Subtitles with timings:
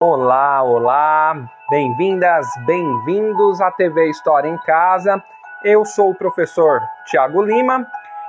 [0.00, 1.34] Olá, olá,
[1.68, 5.20] bem-vindas, bem-vindos à TV História em Casa.
[5.64, 7.84] Eu sou o professor Tiago Lima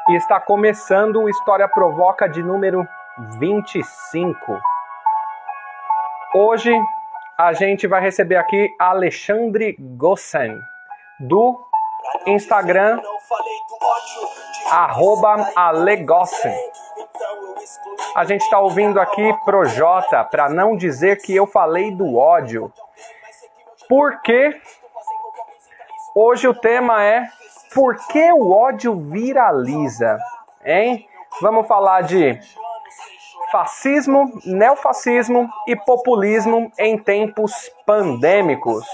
[0.09, 2.83] e está começando o História Provoca de número
[3.37, 4.59] 25.
[6.33, 6.75] Hoje
[7.37, 10.59] a gente vai receber aqui Alexandre Gossen,
[11.19, 11.55] do
[12.25, 12.99] Instagram,
[14.71, 16.57] arroba Alegossen.
[18.15, 22.71] A gente está ouvindo aqui Projota, para não dizer que eu falei do ódio.
[23.87, 24.59] Porque
[26.15, 27.27] hoje o tema é
[27.73, 30.17] Por que o ódio viraliza?
[30.65, 31.07] Hein?
[31.41, 32.39] Vamos falar de
[33.51, 38.85] fascismo, neofascismo e populismo em tempos pandêmicos.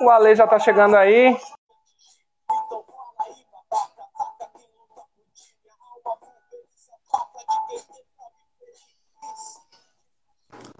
[0.00, 1.36] O Ale já está chegando aí.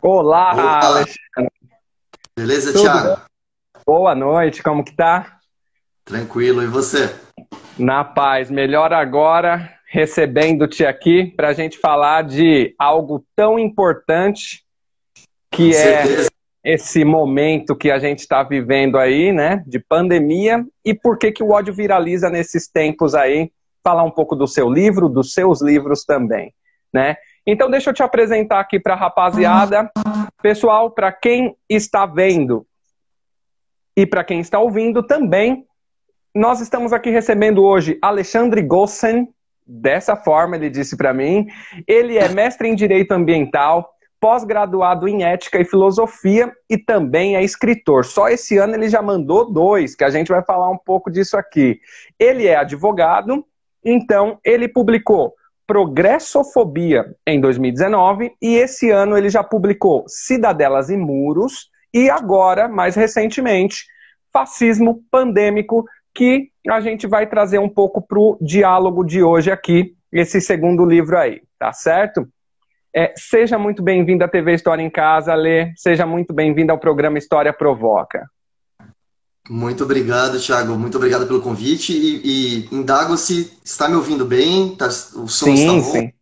[0.05, 1.53] Olá, Alexandre.
[2.37, 3.09] Beleza, Tudo Thiago?
[3.09, 3.23] Bom?
[3.87, 5.39] Boa noite, como que tá?
[6.05, 7.15] Tranquilo, e você?
[7.79, 14.65] Na paz, melhor agora recebendo-te aqui para a gente falar de algo tão importante
[15.53, 16.31] que Com é certeza.
[16.65, 21.45] esse momento que a gente está vivendo aí, né, de pandemia e por que que
[21.45, 23.53] o ódio viraliza nesses tempos aí.
[23.85, 26.53] Falar um pouco do seu livro, dos seus livros também,
[26.93, 27.17] né?
[27.47, 29.91] Então, deixa eu te apresentar aqui para a rapaziada.
[30.41, 32.65] Pessoal, para quem está vendo
[33.97, 35.67] e para quem está ouvindo também,
[36.35, 39.29] nós estamos aqui recebendo hoje Alexandre Gossen.
[39.67, 41.47] Dessa forma, ele disse para mim.
[41.87, 48.05] Ele é mestre em Direito Ambiental, pós-graduado em Ética e Filosofia e também é escritor.
[48.05, 51.37] Só esse ano ele já mandou dois, que a gente vai falar um pouco disso
[51.37, 51.81] aqui.
[52.19, 53.45] Ele é advogado,
[53.85, 55.35] então ele publicou
[55.67, 62.95] Progressofobia em 2019 e esse ano ele já publicou Cidadelas e Muros e agora, mais
[62.95, 63.85] recentemente,
[64.33, 69.95] Fascismo Pandêmico, que a gente vai trazer um pouco para o diálogo de hoje aqui,
[70.11, 72.27] esse segundo livro aí, tá certo?
[72.95, 75.73] É, seja muito bem-vindo à TV História em Casa, Lê.
[75.77, 78.27] Seja muito bem-vindo ao programa História Provoca.
[79.53, 80.79] Muito obrigado, Thiago.
[80.79, 81.93] Muito obrigado pelo convite.
[81.93, 85.93] E, e indago se está me ouvindo bem, tá, o som sim, está bom.
[85.93, 86.13] Sim.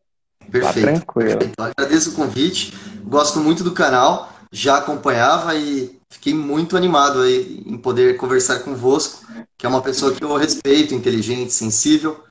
[0.51, 0.87] Perfeito.
[0.87, 1.39] Tá tranquilo.
[1.39, 1.55] Perfeito.
[1.63, 2.75] Agradeço o convite.
[3.05, 9.25] Gosto muito do canal, já acompanhava e fiquei muito animado aí em poder conversar convosco,
[9.57, 12.25] que é uma pessoa que eu respeito, inteligente, sensível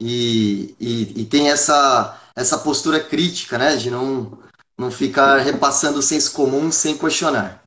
[0.00, 4.38] e, e, e tem essa, essa postura crítica, né, de não,
[4.78, 7.61] não ficar repassando o senso comum sem questionar.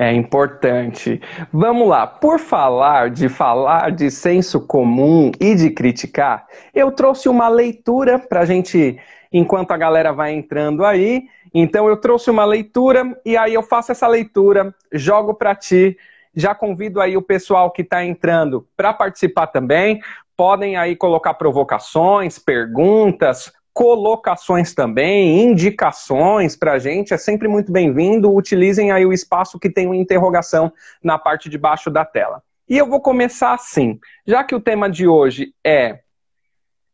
[0.00, 1.20] É importante.
[1.52, 2.06] Vamos lá.
[2.06, 8.40] Por falar de falar de senso comum e de criticar, eu trouxe uma leitura para
[8.42, 8.96] a gente,
[9.32, 11.24] enquanto a galera vai entrando aí.
[11.52, 15.96] Então eu trouxe uma leitura e aí eu faço essa leitura, jogo para ti.
[16.32, 20.00] Já convido aí o pessoal que está entrando para participar também.
[20.36, 28.34] Podem aí colocar provocações, perguntas, colocações também, indicações para a gente, é sempre muito bem-vindo.
[28.34, 32.42] Utilizem aí o espaço que tem uma interrogação na parte de baixo da tela.
[32.68, 36.00] E eu vou começar assim, já que o tema de hoje é,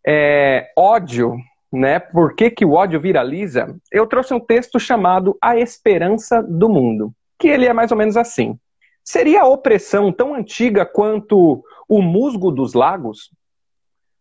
[0.06, 1.39] é ódio,
[1.73, 1.99] né?
[1.99, 3.75] Por que, que o ódio viraliza?
[3.91, 8.15] Eu trouxe um texto chamado A Esperança do Mundo, que ele é mais ou menos
[8.15, 8.59] assim.
[9.03, 13.31] Seria a opressão tão antiga quanto o musgo dos lagos?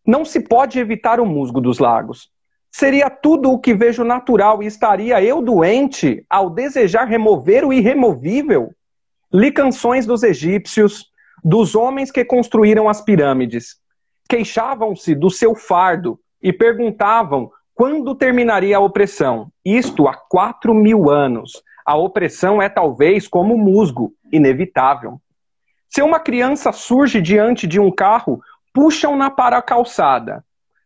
[0.07, 2.31] Não se pode evitar o musgo dos lagos,
[2.75, 8.71] Seria tudo o que vejo natural e estaria eu doente ao desejar remover o irremovível?
[9.31, 11.05] Li canções dos egípcios,
[11.43, 13.75] dos homens que construíram as pirâmides.
[14.27, 19.51] Queixavam-se do seu fardo e perguntavam quando terminaria a opressão.
[19.63, 21.61] Isto há quatro mil anos.
[21.85, 25.21] A opressão é talvez como musgo, inevitável.
[25.87, 28.41] Se uma criança surge diante de um carro,
[28.73, 30.43] puxam-na para a calçada.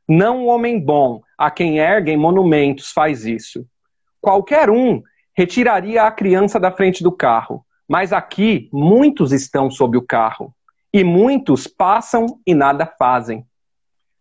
[0.08, 3.66] Não o homem bom, a quem erguem monumentos, faz isso.
[4.22, 5.02] Qualquer um
[5.36, 10.54] retiraria a criança da frente do carro, mas aqui muitos estão sob o carro,
[10.94, 13.46] e muitos passam e nada fazem.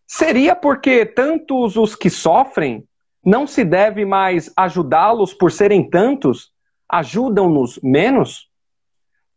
[0.06, 2.84] Seria porque tantos os que sofrem
[3.24, 6.52] não se deve mais ajudá-los por serem tantos?
[6.88, 8.48] Ajudam-nos menos?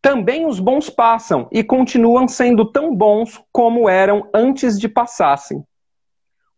[0.02, 5.64] Também os bons passam e continuam sendo tão bons como eram antes de passassem.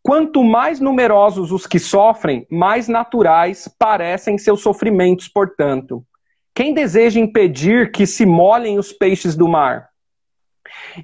[0.03, 6.03] Quanto mais numerosos os que sofrem, mais naturais parecem seus sofrimentos, portanto.
[6.55, 9.89] Quem deseja impedir que se molhem os peixes do mar?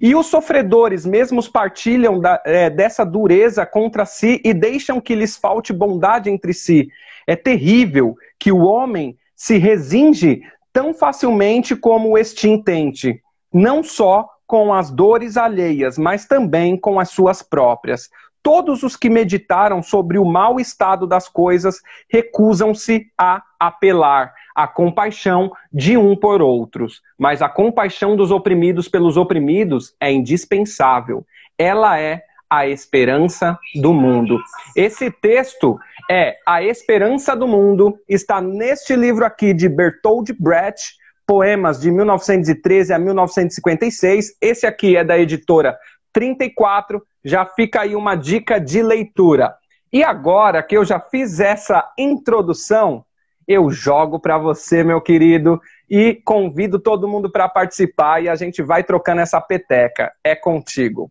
[0.01, 5.37] E os sofredores mesmos partilham da, é, dessa dureza contra si e deixam que lhes
[5.37, 6.89] falte bondade entre si.
[7.27, 10.41] É terrível que o homem se resinge
[10.73, 13.21] tão facilmente como o extintente,
[13.53, 18.09] não só com as dores alheias, mas também com as suas próprias.
[18.47, 25.51] Todos os que meditaram sobre o mau estado das coisas recusam-se a apelar à compaixão
[25.69, 27.01] de um por outros.
[27.19, 31.25] Mas a compaixão dos oprimidos pelos oprimidos é indispensável.
[31.57, 34.39] Ela é a esperança do mundo.
[34.73, 35.77] Esse texto
[36.09, 40.95] é A Esperança do Mundo, está neste livro aqui de Bertold Brecht,
[41.25, 44.37] poemas de 1913 a 1956.
[44.41, 45.77] Esse aqui é da editora
[46.13, 47.01] 34.
[47.23, 49.55] Já fica aí uma dica de leitura.
[49.91, 53.05] E agora que eu já fiz essa introdução,
[53.47, 58.61] eu jogo para você, meu querido, e convido todo mundo para participar e a gente
[58.61, 60.11] vai trocando essa peteca.
[60.23, 61.09] É contigo.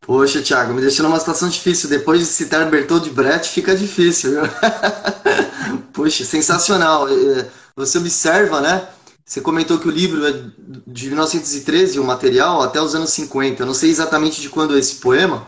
[0.00, 1.90] Poxa, Thiago, me deixou numa situação difícil.
[1.90, 4.42] Depois de citar Bertold Brecht, fica difícil, viu?
[5.92, 7.08] Poxa, sensacional.
[7.08, 8.86] É, você observa, né?
[9.26, 10.32] Você comentou que o livro é
[10.86, 13.62] de 1913, o material, até os anos 50.
[13.62, 15.46] Eu não sei exatamente de quando é esse poema,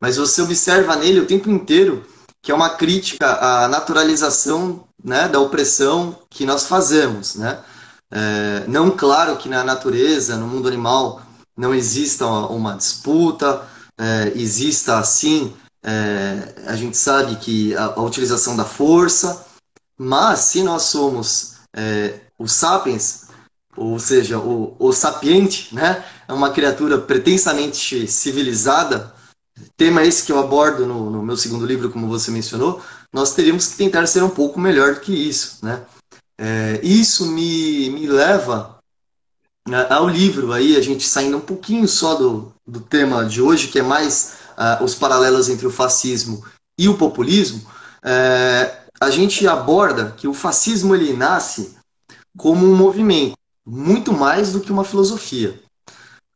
[0.00, 2.06] mas você observa nele o tempo inteiro
[2.42, 7.34] que é uma crítica à naturalização né, da opressão que nós fazemos.
[7.34, 7.62] Né?
[8.10, 11.20] É, não claro que na natureza, no mundo animal,
[11.56, 13.66] não exista uma disputa,
[13.98, 15.54] é, exista assim,
[15.84, 19.44] é, a gente sabe que a, a, utilização da força,
[19.98, 23.28] mas se nós somos é, os sapiens,
[23.76, 26.02] ou seja, o, o sapiente, né?
[26.26, 29.14] É uma criatura pretensamente civilizada,
[29.76, 32.82] tema esse que eu abordo no, no, meu segundo livro, como você mencionou,
[33.12, 35.82] nós teríamos que tentar ser um pouco melhor do que isso, né?
[36.38, 38.78] É, isso me, me leva
[39.68, 43.68] né, ao livro aí, a gente saindo um pouquinho só do, do tema de hoje,
[43.68, 46.42] que é mais uh, os paralelos entre o fascismo
[46.78, 47.70] e o populismo,
[48.02, 51.78] é, a gente aborda que o fascismo ele nasce
[52.36, 53.34] como um movimento,
[53.66, 55.60] muito mais do que uma filosofia.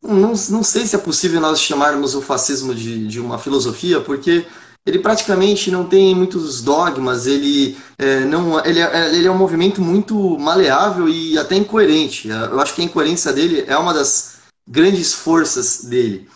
[0.03, 4.47] Não, não sei se é possível nós chamarmos o fascismo de, de uma filosofia, porque
[4.87, 9.81] ele praticamente não tem muitos dogmas, ele, é, não, ele, é, ele é um movimento
[9.81, 12.29] muito maleável e até incoerente.
[12.29, 14.37] Eu acho que a incoerência dele é uma das
[14.69, 16.29] grandes forças dele.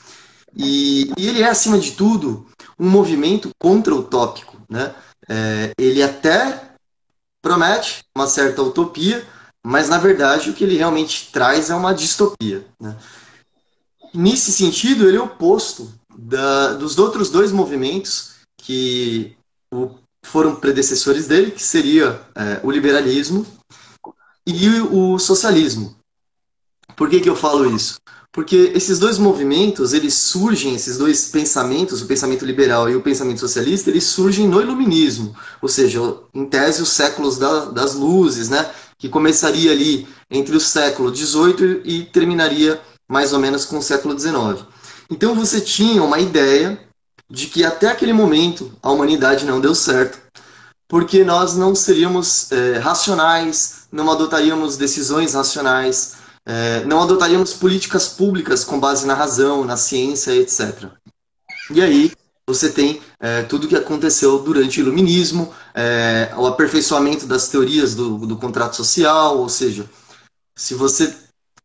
[0.57, 2.47] E, e ele é, acima de tudo,
[2.79, 4.57] um movimento contra-utópico.
[4.69, 4.95] Né?
[5.29, 6.71] É, ele até
[7.43, 9.27] promete uma certa utopia,
[9.69, 12.65] mas na verdade o que ele realmente traz é uma distopia.
[12.81, 12.97] Né?
[14.15, 19.37] Nesse sentido, ele é oposto da, dos outros dois movimentos que
[20.25, 23.47] foram predecessores dele, que seria é, o liberalismo
[24.47, 25.95] e o socialismo.
[26.97, 28.01] Por que, que eu falo isso?
[28.33, 33.41] Porque esses dois movimentos, eles surgem, esses dois pensamentos, o pensamento liberal e o pensamento
[33.41, 36.01] socialista, eles surgem no iluminismo, ou seja,
[36.33, 38.71] em tese os séculos da, das luzes, né?
[38.99, 44.19] Que começaria ali entre o século XVIII e terminaria mais ou menos com o século
[44.19, 44.67] XIX.
[45.11, 46.79] Então você tinha uma ideia
[47.31, 50.19] de que até aquele momento a humanidade não deu certo,
[50.89, 58.65] porque nós não seríamos é, racionais, não adotaríamos decisões racionais, é, não adotaríamos políticas públicas
[58.65, 60.87] com base na razão, na ciência, etc.
[61.71, 62.13] E aí
[62.49, 67.95] você tem é, tudo o que aconteceu durante o iluminismo, é, o aperfeiçoamento das teorias
[67.95, 69.85] do, do contrato social, ou seja,
[70.57, 71.15] se você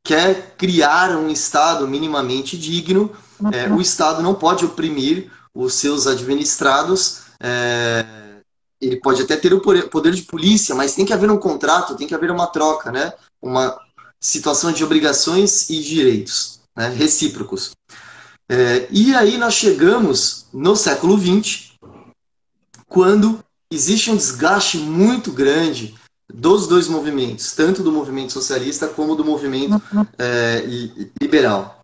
[0.03, 3.09] quer criar um Estado minimamente digno,
[3.53, 7.21] é, o Estado não pode oprimir os seus administrados.
[7.39, 8.05] É,
[8.81, 12.05] ele pode até ter o poder de polícia, mas tem que haver um contrato, tem
[12.05, 13.13] que haver uma troca, né?
[13.41, 13.79] Uma
[14.19, 16.89] situação de obrigações e direitos né?
[16.89, 17.71] recíprocos.
[18.49, 21.71] É, e aí nós chegamos no século XX,
[22.87, 25.95] quando existe um desgaste muito grande
[26.31, 29.81] dos dois movimentos, tanto do movimento socialista como do movimento
[30.17, 30.63] é,
[31.21, 31.81] liberal.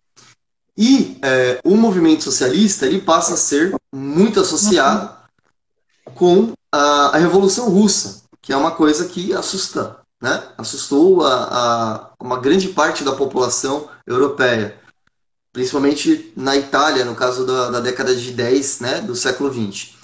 [0.76, 5.14] E é, o movimento socialista ele passa a ser muito associado
[6.14, 10.42] com a, a Revolução Russa, que é uma coisa que assusta, né?
[10.56, 14.79] assustou a, a uma grande parte da população europeia
[15.52, 19.98] principalmente na Itália, no caso da, da década de 10 né, do século 20.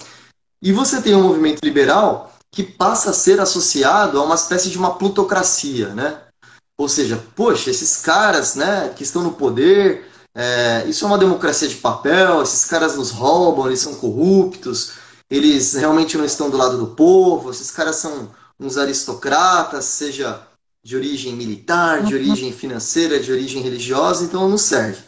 [0.61, 4.77] E você tem um movimento liberal que passa a ser associado a uma espécie de
[4.77, 6.21] uma plutocracia, né?
[6.77, 11.67] Ou seja, poxa, esses caras né, que estão no poder, é, isso é uma democracia
[11.67, 14.93] de papel, esses caras nos roubam, eles são corruptos,
[15.29, 20.41] eles realmente não estão do lado do povo, esses caras são uns aristocratas, seja
[20.83, 25.06] de origem militar, de origem financeira, de origem religiosa, então não serve.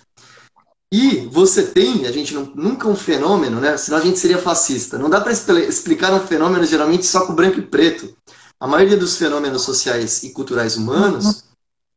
[0.92, 3.78] E você tem, a gente não, nunca um fenômeno, né?
[3.78, 4.98] Senão a gente seria fascista.
[4.98, 8.16] Não dá para explicar um fenômeno geralmente só com branco e preto.
[8.60, 11.34] a maioria dos fenômenos sociais e culturais humanos, uhum.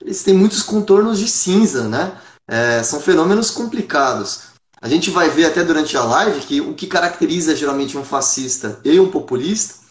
[0.02, 2.18] eles têm muitos contornos de cinza, né?
[2.46, 4.52] É, são fenômenos complicados.
[4.80, 8.80] A gente vai ver até durante a live que o que caracteriza geralmente um fascista
[8.84, 9.82] e um populista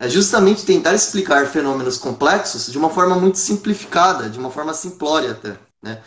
[0.00, 5.32] é justamente tentar explicar fenômenos complexos de uma forma muito simplificada, de uma forma simplória
[5.32, 5.58] até.
[5.82, 6.00] Né?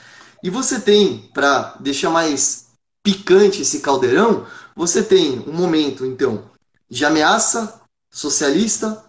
[0.43, 2.67] E você tem, para deixar mais
[3.03, 4.45] picante esse caldeirão,
[4.75, 6.49] você tem um momento, então,
[6.89, 7.81] de ameaça
[8.11, 9.03] socialista,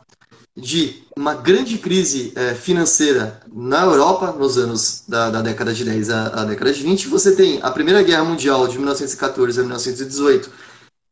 [0.56, 6.10] de uma grande crise é, financeira na Europa nos anos da, da década de 10
[6.10, 7.08] à, à, década de 20.
[7.08, 10.50] Você tem a Primeira Guerra Mundial de 1914 a 1918,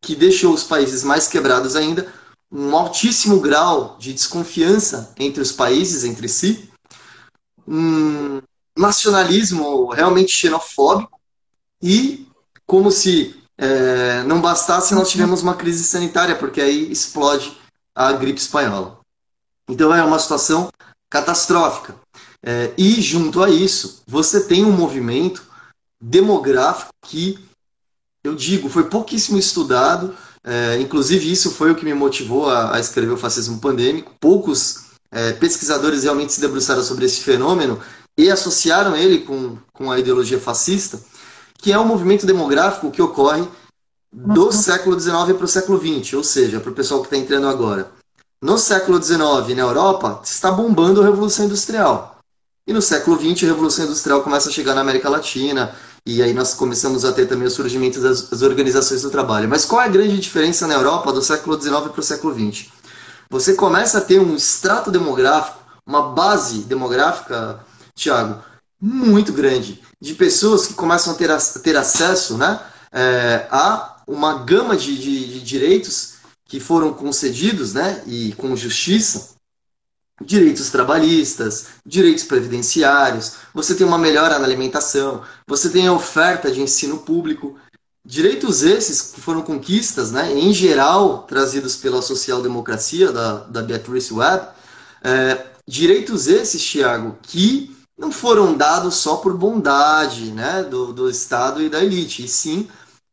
[0.03, 2.07] que deixou os países mais quebrados ainda,
[2.53, 6.69] um altíssimo grau de desconfiança entre os países, entre si,
[7.67, 8.43] um
[8.77, 11.19] nacionalismo realmente xenofóbico
[11.83, 12.27] e
[12.67, 17.57] como se é, não bastasse, nós tivemos uma crise sanitária, porque aí explode
[17.95, 19.01] a gripe espanhola.
[19.69, 20.71] Então é uma situação
[21.11, 21.95] catastrófica.
[22.43, 25.45] É, e junto a isso, você tem um movimento
[26.01, 27.39] demográfico que,
[28.25, 30.17] eu digo, foi pouquíssimo estudado.
[30.43, 34.15] É, inclusive, isso foi o que me motivou a, a escrever o fascismo pandêmico.
[34.19, 37.81] Poucos é, pesquisadores realmente se debruçaram sobre esse fenômeno
[38.21, 41.01] e associaram ele com, com a ideologia fascista,
[41.57, 43.49] que é um movimento demográfico que ocorre
[44.13, 44.53] do uhum.
[44.53, 47.91] século XIX para o século XX, ou seja, para o pessoal que está entrando agora.
[48.43, 52.19] No século XIX, na Europa, está bombando a Revolução Industrial.
[52.67, 55.75] E no século XX, a Revolução Industrial começa a chegar na América Latina,
[56.05, 59.49] e aí nós começamos a ter também o surgimento das, das organizações do trabalho.
[59.49, 62.69] Mas qual é a grande diferença na Europa do século XIX para o século XX?
[63.31, 68.43] Você começa a ter um extrato demográfico, uma base demográfica, Tiago,
[68.81, 72.61] muito grande, de pessoas que começam a ter, a, ter acesso né,
[72.93, 76.15] é, a uma gama de, de, de direitos
[76.47, 79.35] que foram concedidos, né, e com justiça,
[80.25, 86.61] direitos trabalhistas, direitos previdenciários, você tem uma melhora na alimentação, você tem a oferta de
[86.61, 87.57] ensino público,
[88.05, 94.49] direitos esses que foram conquistas, né, em geral trazidos pela social-democracia da, da Beatrice Webb,
[95.03, 101.63] é, direitos esses, Tiago, que não foram dados só por bondade né, do, do Estado
[101.63, 102.69] e da elite, e sim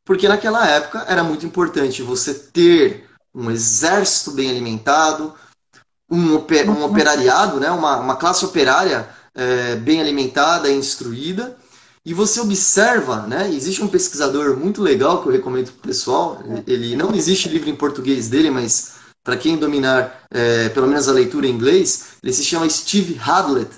[0.08, 5.34] porque naquela época era muito importante você ter um exército bem alimentado,
[6.10, 11.58] um, oper, um operariado, né, uma, uma classe operária é, bem alimentada e instruída.
[12.06, 16.42] E você observa, né, existe um pesquisador muito legal que eu recomendo para o pessoal,
[16.66, 18.94] ele não existe livro em português dele, mas
[19.26, 23.72] para quem dominar é, pelo menos a leitura em inglês, ele se chama Steve Hadlett.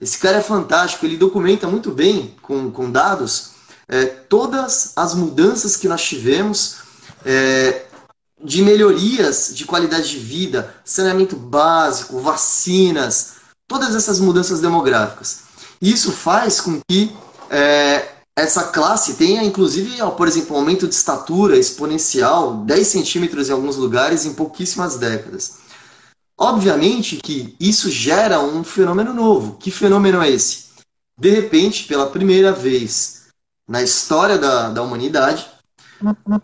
[0.00, 3.52] Esse cara é fantástico, ele documenta muito bem com, com dados
[3.88, 6.76] é, todas as mudanças que nós tivemos
[7.24, 7.86] é,
[8.42, 13.36] de melhorias de qualidade de vida, saneamento básico, vacinas,
[13.66, 15.44] todas essas mudanças demográficas.
[15.80, 17.14] Isso faz com que
[17.50, 23.52] é, essa classe tenha, inclusive, por exemplo, um aumento de estatura exponencial, 10 centímetros em
[23.52, 25.65] alguns lugares, em pouquíssimas décadas.
[26.38, 29.56] Obviamente que isso gera um fenômeno novo.
[29.58, 30.66] Que fenômeno é esse?
[31.18, 33.26] De repente, pela primeira vez
[33.66, 35.46] na história da, da humanidade,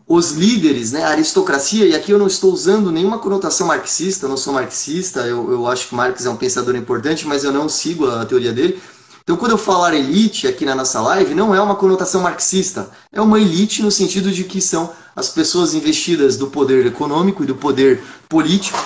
[0.08, 4.30] os líderes, né, a aristocracia, e aqui eu não estou usando nenhuma conotação marxista, eu
[4.30, 7.68] não sou marxista, eu, eu acho que Marx é um pensador importante, mas eu não
[7.68, 8.80] sigo a teoria dele.
[9.22, 13.20] Então, quando eu falar elite aqui na nossa live, não é uma conotação marxista, é
[13.20, 17.54] uma elite no sentido de que são as pessoas investidas do poder econômico e do
[17.54, 18.78] poder político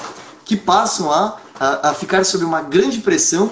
[0.46, 3.50] que passam a, a, a ficar sob uma grande pressão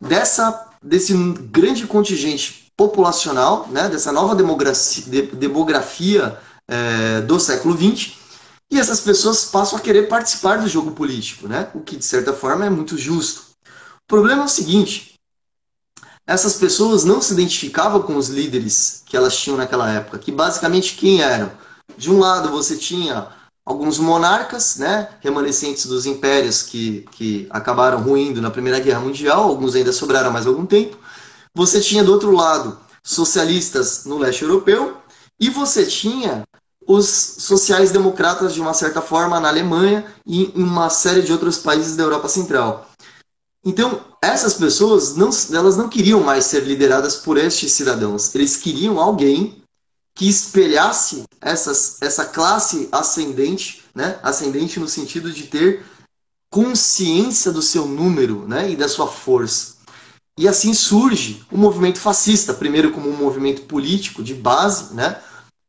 [0.00, 1.12] dessa, desse
[1.50, 8.12] grande contingente populacional, né, dessa nova demografia, demografia é, do século XX,
[8.70, 12.32] e essas pessoas passam a querer participar do jogo político, né, o que de certa
[12.32, 13.50] forma é muito justo.
[13.66, 15.14] O problema é o seguinte:
[16.24, 20.94] essas pessoas não se identificavam com os líderes que elas tinham naquela época, que basicamente
[20.94, 21.50] quem eram?
[21.98, 23.28] De um lado você tinha
[23.64, 29.74] alguns monarcas, né, remanescentes dos impérios que, que acabaram ruindo na Primeira Guerra Mundial, alguns
[29.74, 30.96] ainda sobraram mais algum tempo.
[31.54, 34.96] Você tinha do outro lado socialistas no leste europeu
[35.38, 36.42] e você tinha
[36.86, 37.06] os
[37.38, 42.02] sociais-democratas, de uma certa forma, na Alemanha e em uma série de outros países da
[42.02, 42.88] Europa Central.
[43.64, 48.34] Então, essas pessoas não, elas não queriam mais ser lideradas por estes cidadãos.
[48.34, 49.62] Eles queriam alguém
[50.14, 54.18] que espelhasse essas, essa classe ascendente, né?
[54.22, 55.84] ascendente no sentido de ter
[56.50, 58.70] consciência do seu número né?
[58.70, 59.76] e da sua força.
[60.38, 65.20] E assim surge o movimento fascista, primeiro como um movimento político de base, né?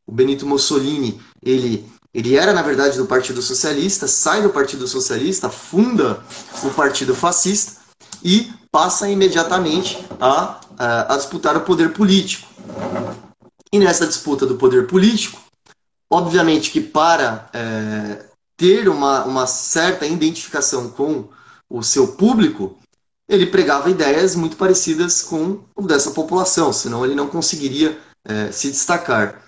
[0.06, 1.84] O Benito Mussolini, ele
[2.14, 6.22] Ele era, na verdade, do Partido Socialista, sai do Partido Socialista, funda
[6.62, 7.80] o Partido Fascista
[8.22, 12.46] e passa imediatamente a, a disputar o poder político.
[13.72, 15.40] E nessa disputa do poder político,
[16.10, 18.26] obviamente que para é,
[18.56, 21.28] ter uma, uma certa identificação com
[21.70, 22.76] o seu público,
[23.26, 28.70] ele pregava ideias muito parecidas com o dessa população, senão ele não conseguiria é, se
[28.70, 29.42] destacar.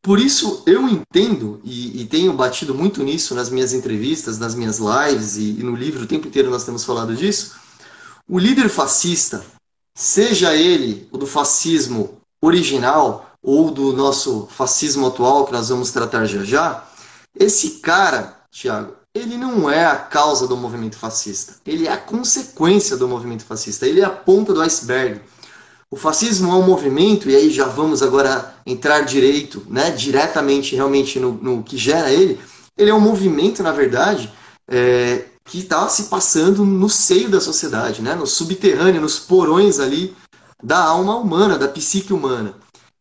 [0.00, 4.78] Por isso, eu entendo e, e, tenho batido muito nisso nas minhas entrevistas, nas minhas
[4.78, 7.56] lives e, e no livro, o tempo inteiro nós temos falado disso.
[8.28, 9.44] O líder fascista,
[9.94, 16.26] seja ele o do fascismo original ou do nosso fascismo atual, que nós vamos tratar
[16.26, 16.84] já já,
[17.38, 21.54] esse cara, Tiago, ele não é a causa do movimento fascista.
[21.64, 23.86] Ele é a consequência do movimento fascista.
[23.86, 25.20] Ele é a ponta do iceberg.
[25.88, 31.20] O fascismo é um movimento, e aí já vamos agora entrar direito, né, diretamente realmente
[31.20, 32.40] no, no que gera ele.
[32.76, 34.32] Ele é um movimento, na verdade,
[34.68, 40.16] é, que está se passando no seio da sociedade, né, no subterrâneo, nos porões ali
[40.62, 42.54] da alma humana, da psique humana.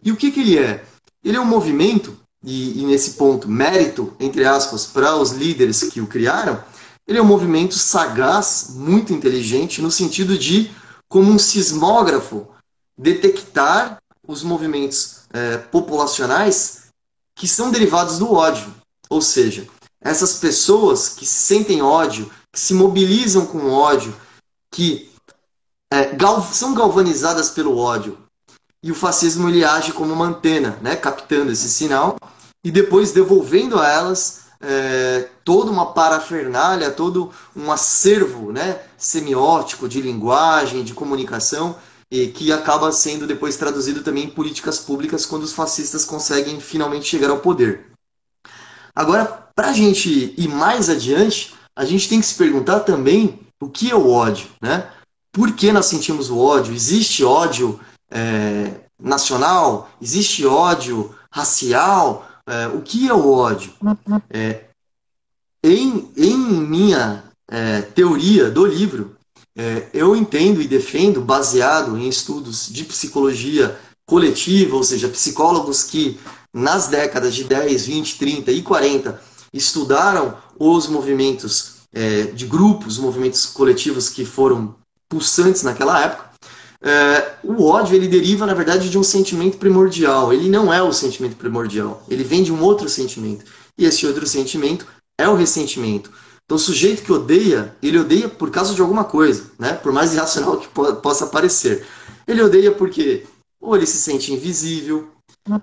[0.05, 0.85] E o que, que ele é?
[1.23, 5.99] Ele é um movimento, e, e nesse ponto, mérito, entre aspas, para os líderes que
[5.99, 6.63] o criaram,
[7.07, 10.71] ele é um movimento sagaz, muito inteligente, no sentido de,
[11.09, 12.47] como um sismógrafo,
[12.95, 13.97] detectar
[14.27, 16.85] os movimentos é, populacionais
[17.35, 18.73] que são derivados do ódio.
[19.09, 19.67] Ou seja,
[20.01, 24.15] essas pessoas que sentem ódio, que se mobilizam com ódio,
[24.71, 25.11] que
[25.91, 28.17] é, gal são galvanizadas pelo ódio.
[28.85, 32.17] E o fascismo ele age como uma antena, né, captando esse sinal
[32.63, 39.99] e depois devolvendo a elas é, toda uma parafernália, todo um acervo né, semiótico de
[39.99, 41.75] linguagem, de comunicação
[42.11, 47.07] e que acaba sendo depois traduzido também em políticas públicas quando os fascistas conseguem finalmente
[47.07, 47.87] chegar ao poder.
[48.95, 53.67] Agora, para a gente ir mais adiante, a gente tem que se perguntar também o
[53.67, 54.91] que é o ódio, né?
[55.31, 56.73] Por que nós sentimos o ódio?
[56.73, 57.79] Existe ódio
[58.11, 59.89] é, nacional?
[60.01, 62.27] Existe ódio racial?
[62.47, 63.73] É, o que é o ódio?
[64.29, 64.65] É,
[65.63, 69.15] em, em minha é, teoria do livro,
[69.57, 76.19] é, eu entendo e defendo, baseado em estudos de psicologia coletiva, ou seja, psicólogos que
[76.53, 83.45] nas décadas de 10, 20, 30 e 40 estudaram os movimentos é, de grupos, movimentos
[83.45, 84.75] coletivos que foram
[85.09, 86.34] pulsantes naquela época.
[86.85, 90.31] É, o ódio ele deriva, na verdade, de um sentimento primordial.
[90.31, 92.03] Ele não é o sentimento primordial.
[92.07, 93.43] Ele vem de um outro sentimento.
[93.75, 94.85] E esse outro sentimento
[95.17, 96.11] é o ressentimento.
[96.45, 99.73] Então, o sujeito que odeia, ele odeia por causa de alguma coisa, né?
[99.73, 101.83] Por mais irracional que po possa parecer.
[102.27, 103.25] Ele odeia porque
[103.59, 105.07] ou ele se sente invisível,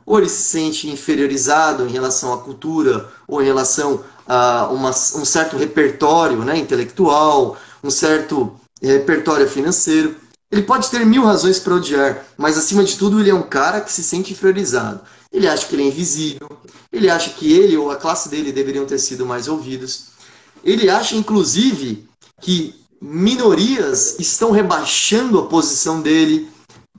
[0.05, 5.25] ou ele se sente inferiorizado em relação à cultura, ou em relação a uma, um
[5.25, 10.17] certo repertório né, intelectual, um certo repertório financeiro.
[10.53, 13.81] Ele pode ter mil razões para odiar, mas acima de tudo ele é um cara
[13.81, 15.01] que se sente inferiorizado.
[15.33, 16.47] Ele acha que ele é invisível,
[16.93, 20.09] ele acha que ele ou a classe dele deveriam ter sido mais ouvidos.
[20.63, 22.07] Ele acha, inclusive,
[22.43, 26.47] que minorias estão rebaixando a posição dele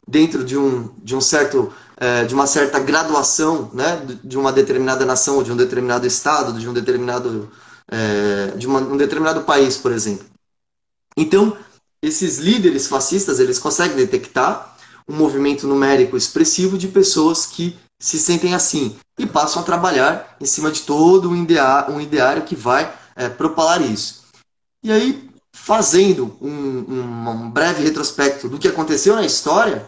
[0.08, 5.06] dentro de um, de um certo é, de uma certa graduação né, de uma determinada
[5.06, 7.52] nação, de um determinado estado, de um determinado
[7.88, 10.26] é, de uma, um determinado país, por exemplo.
[11.16, 11.56] Então,
[12.04, 14.76] esses líderes fascistas eles conseguem detectar
[15.08, 20.46] um movimento numérico expressivo de pessoas que se sentem assim e passam a trabalhar em
[20.46, 24.24] cima de todo um ideário, um ideário que vai é, propalar isso.
[24.84, 29.88] E aí, fazendo um, um, um breve retrospecto do que aconteceu na história,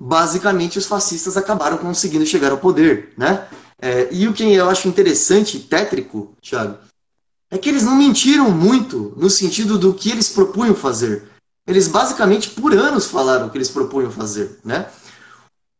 [0.00, 3.48] basicamente os fascistas acabaram conseguindo chegar ao poder, né?
[3.80, 6.78] É, e o que eu acho interessante tétrico, Thiago,
[7.50, 11.28] é que eles não mentiram muito no sentido do que eles propunham fazer.
[11.66, 14.86] Eles basicamente por anos falaram o que eles propunham fazer, né?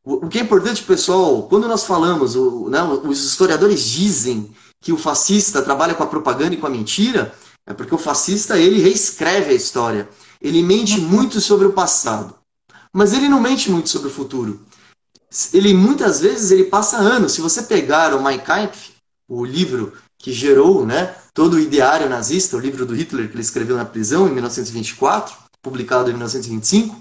[0.04, 4.50] O, o que é importante, pessoal, quando nós falamos, o, né, os historiadores dizem
[4.80, 7.34] que o fascista trabalha com a propaganda e com a mentira,
[7.66, 10.08] é porque o fascista ele reescreve a história.
[10.40, 12.34] Ele mente muito sobre o passado,
[12.92, 14.64] mas ele não mente muito sobre o futuro.
[15.52, 17.32] Ele muitas vezes ele passa anos.
[17.32, 18.92] Se você pegar o Mein Kampf,
[19.28, 23.42] o livro que gerou, né, todo o ideário nazista, o livro do Hitler que ele
[23.42, 27.00] escreveu na prisão em 1924, publicado em 1925,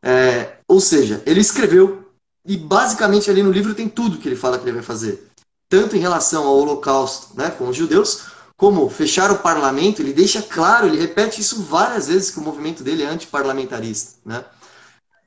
[0.00, 2.08] é, ou seja, ele escreveu
[2.46, 5.28] e basicamente ali no livro tem tudo que ele fala que ele vai fazer
[5.68, 10.40] tanto em relação ao Holocausto né, com os judeus, como fechar o parlamento, ele deixa
[10.40, 14.20] claro, ele repete isso várias vezes, que o movimento dele é antiparlamentarista.
[14.24, 14.44] Né?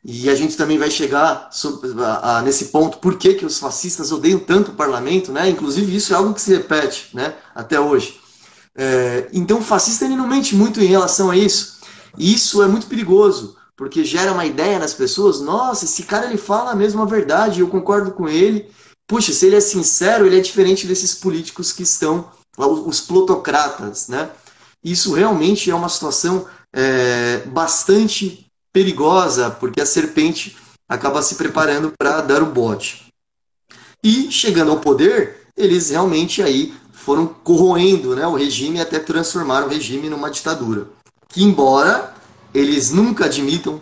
[0.04, 1.50] e a gente também vai chegar
[2.44, 5.48] nesse ponto, por que, que os fascistas odeiam tanto o parlamento, né?
[5.48, 7.36] Inclusive, isso é algo que se repete né?
[7.54, 8.20] até hoje.
[8.75, 11.79] É, então, o fascista ele não mente muito em relação a isso.
[12.17, 16.38] E isso é muito perigoso, porque gera uma ideia nas pessoas: nossa, esse cara ele
[16.38, 18.69] fala a mesma verdade, eu concordo com ele.
[19.07, 24.29] Puxa, se ele é sincero, ele é diferente desses políticos que estão, os plutocratas, né?
[24.84, 30.55] Isso realmente é uma situação é, bastante perigosa, porque a serpente
[30.88, 33.12] acaba se preparando para dar o bote.
[34.03, 39.69] E chegando ao poder, eles realmente aí foram corroendo né, o regime até transformar o
[39.69, 40.87] regime numa ditadura.
[41.27, 42.13] Que embora
[42.53, 43.81] eles nunca admitam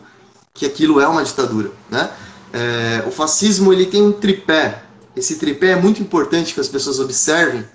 [0.54, 1.72] que aquilo é uma ditadura.
[1.90, 2.12] Né?
[2.54, 4.84] É, o fascismo ele tem um tripé.
[5.16, 7.66] Esse tripé é muito importante que as pessoas observem,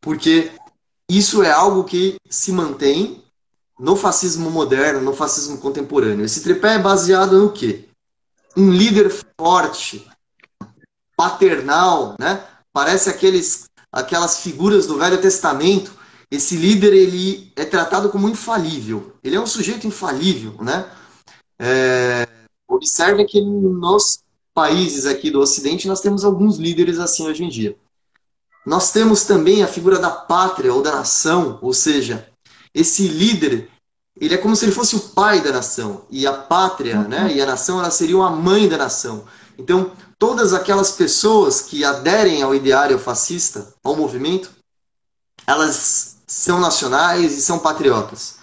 [0.00, 0.52] porque
[1.10, 3.22] isso é algo que se mantém
[3.78, 6.24] no fascismo moderno, no fascismo contemporâneo.
[6.24, 7.88] Esse tripé é baseado no quê?
[8.56, 10.06] Um líder forte,
[11.16, 12.44] paternal, né?
[12.72, 15.92] Parece aqueles, aquelas figuras do Velho Testamento.
[16.30, 19.14] Esse líder ele é tratado como infalível.
[19.24, 20.90] Ele é um sujeito infalível, né?
[21.58, 22.28] É,
[22.68, 24.20] observe que nos
[24.54, 27.76] países aqui do Ocidente nós temos alguns líderes assim hoje em dia.
[28.66, 32.28] Nós temos também a figura da pátria ou da nação, ou seja,
[32.74, 33.70] esse líder,
[34.20, 36.04] ele é como se ele fosse o pai da nação.
[36.10, 37.08] E a pátria, uhum.
[37.08, 39.24] né, e a nação, ela seria a mãe da nação.
[39.56, 44.50] Então, todas aquelas pessoas que aderem ao ideário fascista, ao movimento,
[45.46, 48.36] elas são nacionais e são patriotas.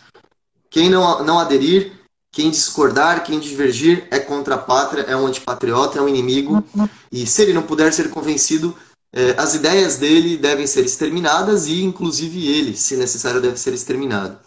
[0.69, 1.93] Quem não, não aderir,
[2.31, 6.63] quem discordar, quem divergir, é contra a pátria, é um antipatriota, é um inimigo.
[7.11, 8.75] E se ele não puder ser convencido,
[9.13, 14.37] é, as ideias dele devem ser exterminadas e, inclusive, ele, se necessário, deve ser exterminado.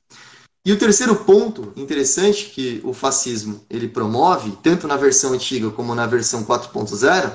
[0.68, 5.94] E o terceiro ponto interessante que o fascismo ele promove, tanto na versão antiga como
[5.94, 7.32] na versão 4.0,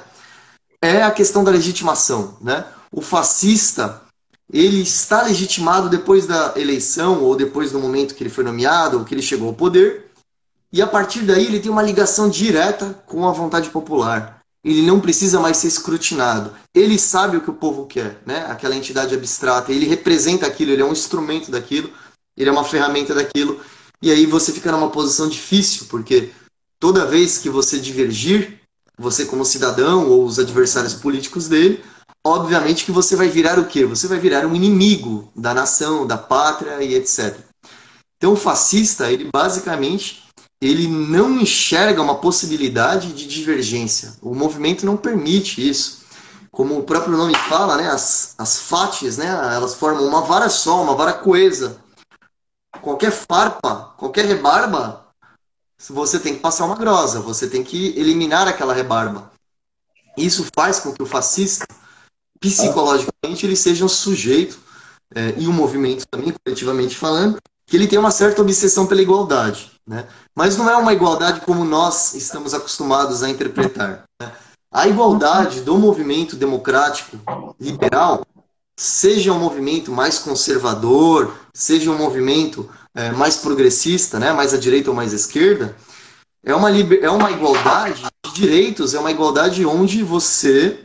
[0.80, 2.38] é a questão da legitimação.
[2.40, 2.64] Né?
[2.92, 4.04] O fascista
[4.54, 9.04] ele está legitimado depois da eleição ou depois do momento que ele foi nomeado ou
[9.04, 10.12] que ele chegou ao poder,
[10.72, 15.00] e a partir daí ele tem uma ligação direta com a vontade popular ele não
[15.00, 16.54] precisa mais ser escrutinado.
[16.74, 18.46] Ele sabe o que o povo quer, né?
[18.50, 21.92] Aquela entidade abstrata, ele representa aquilo, ele é um instrumento daquilo,
[22.38, 23.60] ele é uma ferramenta daquilo.
[24.02, 26.32] E aí você fica numa posição difícil, porque
[26.80, 28.60] toda vez que você divergir,
[28.98, 31.84] você como cidadão ou os adversários políticos dele,
[32.26, 33.86] obviamente que você vai virar o quê?
[33.86, 37.38] Você vai virar um inimigo da nação, da pátria e etc.
[38.18, 40.24] Então o fascista, ele basicamente
[40.62, 44.14] ele não enxerga uma possibilidade de divergência.
[44.22, 46.04] O movimento não permite isso.
[46.52, 50.82] Como o próprio nome fala, né, as, as fates, né, elas formam uma vara só,
[50.82, 51.83] uma vara coesa.
[52.82, 55.06] Qualquer farpa, qualquer rebarba,
[55.90, 59.32] você tem que passar uma grosa, você tem que eliminar aquela rebarba.
[60.18, 61.66] Isso faz com que o fascista,
[62.40, 64.60] psicologicamente, ele seja um sujeito,
[65.16, 69.72] é, e um movimento também, coletivamente falando, que ele tem uma certa obsessão pela igualdade.
[69.88, 70.08] Né?
[70.36, 74.04] Mas não é uma igualdade como nós estamos acostumados a interpretar.
[74.22, 74.32] Né?
[74.72, 77.18] A igualdade do movimento democrático
[77.60, 78.26] liberal,
[78.78, 84.32] seja um movimento mais conservador, seja um movimento é, mais progressista, né?
[84.34, 85.76] mais à direita ou mais à esquerda,
[86.44, 87.04] é uma, liber...
[87.04, 90.80] é uma igualdade de direitos, é uma igualdade onde você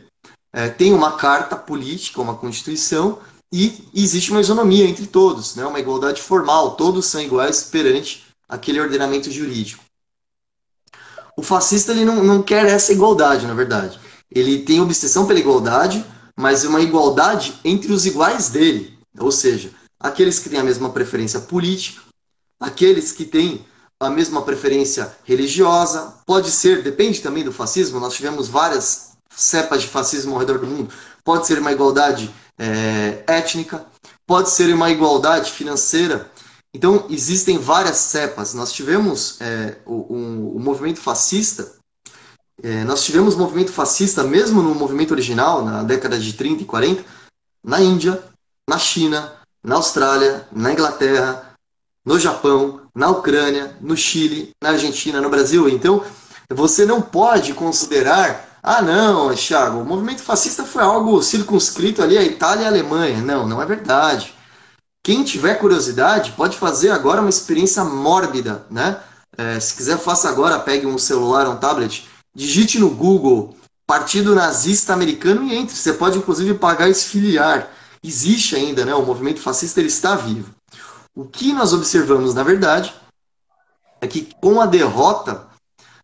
[0.53, 3.19] é, tem uma carta política, uma constituição,
[3.51, 5.65] e existe uma isonomia entre todos, né?
[5.65, 9.83] uma igualdade formal, todos são iguais perante aquele ordenamento jurídico.
[11.35, 13.99] O fascista ele não, não quer essa igualdade, na verdade.
[14.29, 16.05] Ele tem obsessão pela igualdade,
[16.39, 18.97] mas uma igualdade entre os iguais dele.
[19.19, 22.01] Ou seja, aqueles que têm a mesma preferência política,
[22.57, 23.65] aqueles que têm
[23.99, 29.89] a mesma preferência religiosa, pode ser, depende também do fascismo, nós tivemos várias cepas de
[29.89, 30.93] fascismo ao redor do mundo,
[31.25, 33.85] pode ser uma igualdade é, étnica,
[34.25, 36.31] pode ser uma igualdade financeira,
[36.73, 38.53] então, existem várias cepas.
[38.53, 41.78] Nós tivemos é, o, um, o, movimento fascista,
[42.61, 47.03] é, nós tivemos movimento fascista mesmo no movimento original, na década de 30 e 40,
[47.63, 48.21] na Índia,
[48.67, 51.53] na China, na Austrália, na Inglaterra,
[52.05, 55.69] no Japão, na Ucrânia, no Chile, na Argentina, no Brasil.
[55.69, 56.03] Então,
[56.49, 62.23] você não pode considerar, ah, não, Thiago, o movimento fascista foi algo circunscrito ali à
[62.23, 63.21] Itália e à Alemanha.
[63.21, 64.33] Não, não é verdade.
[65.03, 68.99] Quem tiver curiosidade, pode fazer agora uma experiência mórbida, né?
[69.37, 72.05] É, se quiser, faça agora, pegue um celular, um tablet,
[72.39, 73.53] digite no Google
[73.85, 75.75] Partido Nazista Americano e entre.
[75.75, 77.69] Você pode, inclusive, pagar esse filiar.
[78.01, 78.95] Existe ainda, né?
[78.95, 80.55] O movimento fascista ele está vivo.
[81.13, 82.93] O que nós observamos, na verdade,
[83.99, 85.47] é que com a derrota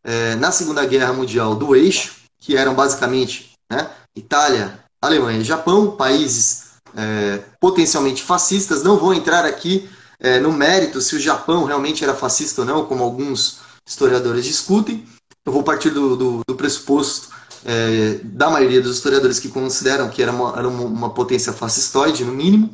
[0.03, 5.95] é, na Segunda Guerra Mundial do eixo, que eram basicamente né, Itália, Alemanha e Japão,
[5.95, 6.65] países
[6.97, 8.83] é, potencialmente fascistas.
[8.83, 12.85] Não vou entrar aqui é, no mérito se o Japão realmente era fascista ou não,
[12.85, 15.07] como alguns historiadores discutem.
[15.45, 17.29] Eu vou partir do, do, do pressuposto
[17.63, 22.31] é, da maioria dos historiadores que consideram que era uma, era uma potência fascistoide, no
[22.31, 22.73] mínimo.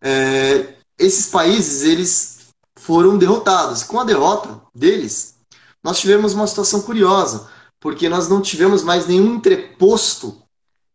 [0.00, 2.38] É, esses países eles
[2.78, 3.82] foram derrotados.
[3.82, 5.34] Com a derrota deles,
[5.82, 7.48] nós tivemos uma situação curiosa,
[7.80, 10.42] porque nós não tivemos mais nenhum entreposto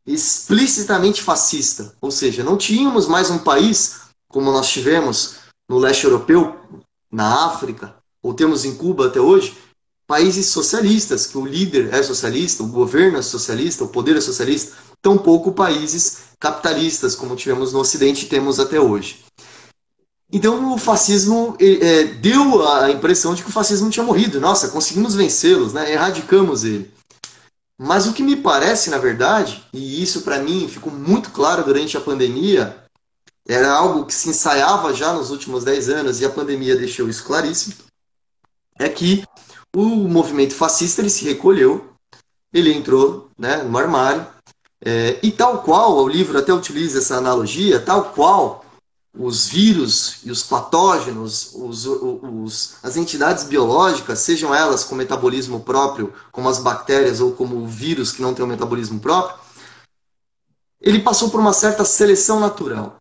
[0.05, 1.95] explicitamente fascista.
[1.99, 5.35] Ou seja, não tínhamos mais um país, como nós tivemos
[5.67, 6.59] no leste europeu,
[7.11, 9.57] na África, ou temos em Cuba até hoje,
[10.07, 14.75] países socialistas, que o líder é socialista, o governo é socialista, o poder é socialista,
[15.01, 19.23] tampouco países capitalistas, como tivemos no Ocidente e temos até hoje.
[20.31, 24.39] Então o fascismo é, deu a impressão de que o fascismo tinha morrido.
[24.39, 25.91] Nossa, conseguimos vencê-los, né?
[25.91, 26.91] erradicamos ele.
[27.77, 31.97] Mas o que me parece, na verdade, e isso para mim ficou muito claro durante
[31.97, 32.83] a pandemia,
[33.47, 37.23] era algo que se ensaiava já nos últimos 10 anos e a pandemia deixou isso
[37.23, 37.75] claríssimo,
[38.79, 39.23] é que
[39.75, 41.89] o movimento fascista ele se recolheu,
[42.53, 44.25] ele entrou né, no armário,
[44.81, 48.63] é, e tal qual, o livro até utiliza essa analogia, tal qual
[49.17, 56.13] os vírus e os patógenos, os, os, as entidades biológicas, sejam elas com metabolismo próprio,
[56.31, 59.37] como as bactérias ou como o vírus que não tem um metabolismo próprio,
[60.81, 62.97] ele passou por uma certa seleção natural.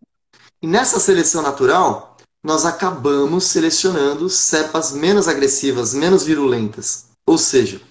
[0.61, 2.14] E nessa seleção natural,
[2.45, 7.07] nós acabamos selecionando cepas menos agressivas, menos virulentas.
[7.27, 7.81] Ou seja,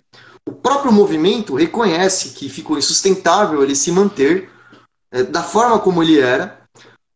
[0.49, 4.49] o próprio movimento reconhece que ficou insustentável ele se manter
[5.11, 6.63] é, da forma como ele era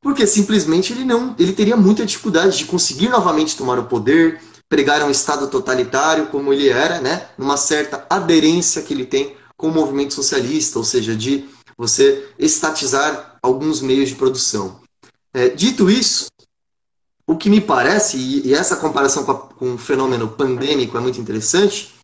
[0.00, 5.02] porque simplesmente ele não, ele teria muita dificuldade de conseguir novamente tomar o poder, pregar
[5.04, 9.72] um estado totalitário como ele era, né, numa certa aderência que ele tem com o
[9.72, 14.80] movimento socialista, ou seja, de você estatizar alguns meios de produção.
[15.32, 16.26] É, dito isso,
[17.28, 21.20] o que me parece, e, essa comparação com, a, com, o fenômeno pandêmico é muito
[21.20, 21.94] interessante,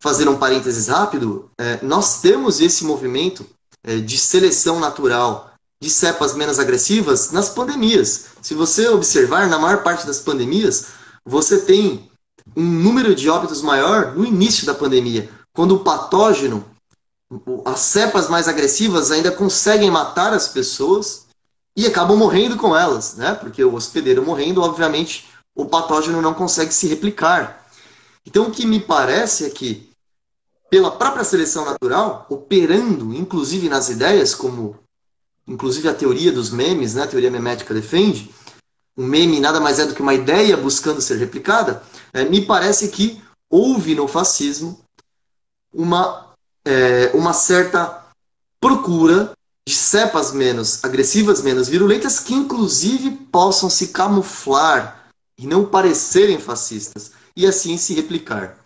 [0.00, 3.46] fazer um parênteses rápido, é, nós temos esse movimento
[3.84, 8.26] é, de seleção natural de cepas menos agressivas nas pandemias.
[8.42, 10.88] Se você observar, na maior parte das pandemias,
[11.24, 12.10] você tem
[12.56, 16.64] um número de óbitos maior no início da pandemia, quando o patógeno,
[17.64, 21.26] as cepas mais agressivas ainda conseguem matar as pessoas
[21.76, 23.34] e acabam morrendo com elas, né?
[23.34, 27.66] Porque o hospedeiro morrendo, obviamente, o patógeno não consegue se replicar.
[28.26, 29.90] Então, o que me parece é que,
[30.70, 34.78] pela própria seleção natural, operando inclusive nas ideias, como
[35.46, 38.32] inclusive a teoria dos memes, né, a teoria memética defende,
[38.96, 41.82] um meme nada mais é do que uma ideia buscando ser replicada,
[42.12, 44.78] é, me parece que houve no fascismo
[45.72, 48.06] uma, é, uma certa
[48.60, 49.32] procura
[49.66, 57.12] de cepas menos agressivas, menos virulentas, que inclusive possam se camuflar e não parecerem fascistas,
[57.36, 58.58] e assim se replicar.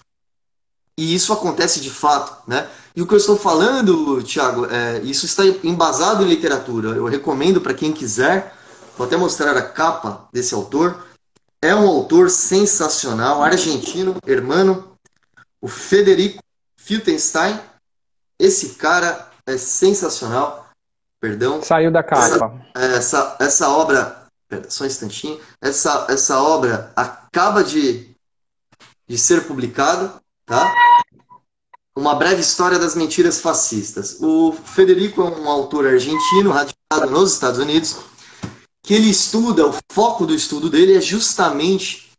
[0.99, 2.69] E isso acontece de fato, né?
[2.95, 6.97] E o que eu estou falando, Tiago, é, isso está embasado em literatura.
[6.97, 8.57] Eu recomendo para quem quiser,
[8.97, 11.07] vou até mostrar a capa desse autor.
[11.61, 14.93] É um autor sensacional, argentino, hermano,
[15.61, 16.43] o Federico
[16.79, 17.61] Filtenstein.
[18.39, 20.66] Esse cara é sensacional.
[21.27, 21.61] Perdão.
[21.61, 22.55] Saiu da capa.
[22.73, 24.27] Essa, essa, essa obra.
[24.49, 25.41] Pera, só um instantinho.
[25.61, 28.15] Essa, essa obra acaba de,
[29.09, 30.15] de ser publicada,
[30.47, 30.73] tá?
[31.97, 34.19] Uma breve história das mentiras fascistas.
[34.21, 37.97] O Federico é um autor argentino, radicado nos Estados Unidos,
[38.85, 42.13] que ele estuda, o foco do estudo dele é justamente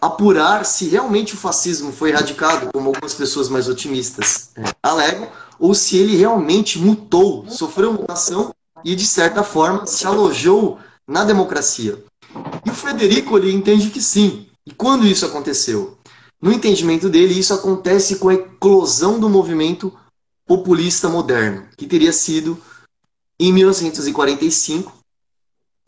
[0.00, 5.74] apurar se realmente o fascismo foi erradicado, como algumas pessoas mais otimistas é, alegam, ou
[5.74, 12.02] se ele realmente mutou, sofreu mutação e, de certa forma, se alojou na democracia.
[12.64, 14.46] E o Federico ele entende que sim.
[14.66, 15.98] E quando isso aconteceu?
[16.40, 19.92] No entendimento dele, isso acontece com a eclosão do movimento
[20.46, 22.56] populista moderno, que teria sido
[23.40, 24.92] em 1945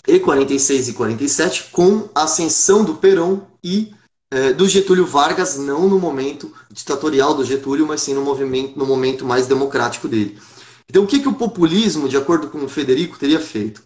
[0.09, 3.93] e 46 e 47, com a ascensão do Perón e
[4.33, 8.87] eh, do Getúlio Vargas, não no momento ditatorial do Getúlio, mas sim no, movimento, no
[8.87, 10.39] momento mais democrático dele.
[10.89, 13.83] Então, o que, que o populismo, de acordo com o Federico, teria feito?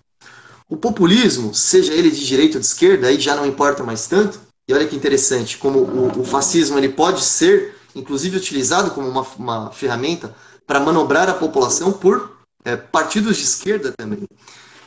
[0.68, 4.40] O populismo, seja ele de direita ou de esquerda, aí já não importa mais tanto,
[4.66, 9.26] e olha que interessante, como o, o fascismo ele pode ser, inclusive, utilizado como uma,
[9.38, 10.34] uma ferramenta
[10.66, 14.24] para manobrar a população por é, partidos de esquerda também.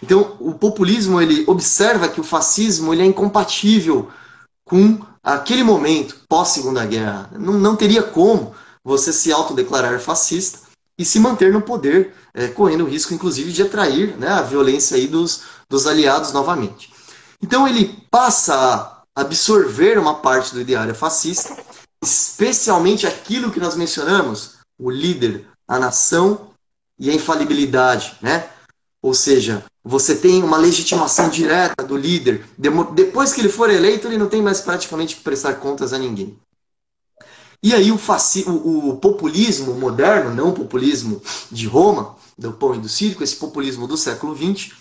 [0.02, 4.10] Então, o populismo ele observa que o fascismo ele é incompatível
[4.66, 10.60] com aquele momento, pós-segunda guerra, não, não teria como você se autodeclarar fascista
[10.98, 14.98] e se manter no poder, é, correndo o risco, inclusive, de atrair né, a violência
[14.98, 16.92] aí dos, dos aliados novamente.
[17.42, 21.56] Então ele passa a absorver uma parte do ideário fascista,
[22.04, 26.52] especialmente aquilo que nós mencionamos, o líder, a nação
[27.00, 28.50] e a infalibilidade, né?
[29.08, 32.46] Ou seja, você tem uma legitimação direta do líder.
[32.94, 36.38] Depois que ele for eleito, ele não tem mais praticamente que prestar contas a ninguém.
[37.64, 42.76] E aí o, faci, o, o populismo moderno, não o populismo de Roma, do pão
[42.76, 44.74] e do circo, esse populismo do século XX,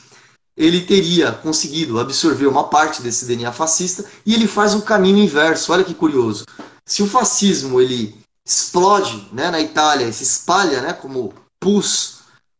[0.56, 5.72] ele teria conseguido absorver uma parte desse DNA fascista e ele faz um caminho inverso.
[5.72, 6.44] Olha que curioso.
[6.84, 12.15] Se o fascismo ele explode né, na Itália, se espalha né, como pus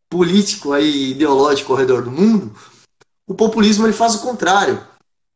[0.08, 2.52] político aí, ideológico ao redor do mundo,
[3.26, 4.80] o populismo ele faz o contrário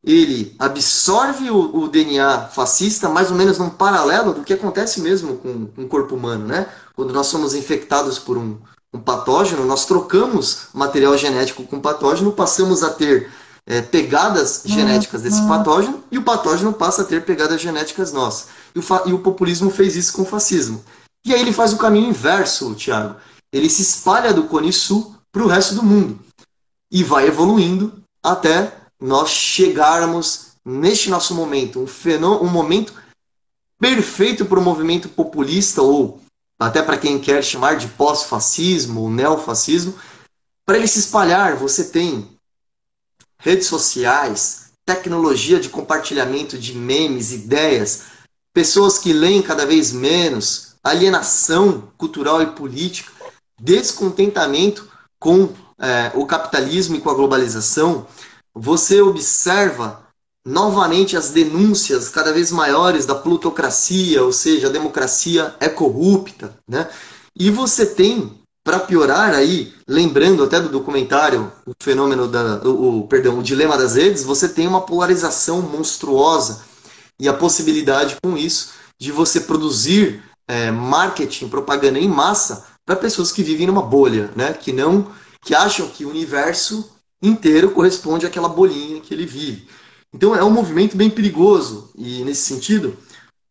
[0.03, 5.37] ele absorve o, o, DNA fascista mais ou menos num paralelo do que acontece mesmo
[5.37, 6.67] com, com o corpo humano, né?
[6.97, 8.57] Quando nós somos infectados por um,
[8.95, 13.31] um patógeno, nós trocamos material genético com patógeno, passamos a ter
[13.67, 18.49] é, pegadas genéticas desse patógeno e o patógeno passa a ter pegadas genéticas nossas.
[18.75, 20.83] E o, e o populismo fez isso com o fascismo.
[21.27, 23.17] E aí ele faz o caminho inverso, Tiago.
[23.53, 26.19] Ele se espalha do Cone Sul para o resto do mundo
[26.91, 32.93] e vai evoluindo até nós chegarmos neste nosso momento, um, fenômeno, um momento
[33.79, 36.21] perfeito para o movimento populista, ou
[36.59, 39.95] até para quem quer chamar de pós-fascismo ou neofascismo,
[40.67, 42.29] para ele se espalhar, você tem
[43.39, 48.03] redes sociais, tecnologia de compartilhamento de memes, ideias,
[48.53, 53.11] pessoas que leem cada vez menos, alienação cultural e política,
[53.61, 58.07] descontentamento com é, o capitalismo e com a globalização,
[58.55, 60.07] você observa
[60.45, 66.89] novamente as denúncias cada vez maiores da plutocracia, ou seja, a democracia é corrupta, né?
[67.39, 73.07] E você tem, para piorar aí, lembrando até do documentário, o fenômeno da, o, o,
[73.07, 76.63] perdão, o dilema das redes, você tem uma polarização monstruosa
[77.19, 83.31] e a possibilidade com isso de você produzir é, marketing, propaganda em massa para pessoas
[83.31, 84.53] que vivem numa bolha, né?
[84.53, 85.07] Que não,
[85.41, 86.91] que acham que o universo
[87.23, 89.69] inteiro corresponde àquela bolinha que ele vive.
[90.13, 92.97] Então é um movimento bem perigoso e nesse sentido,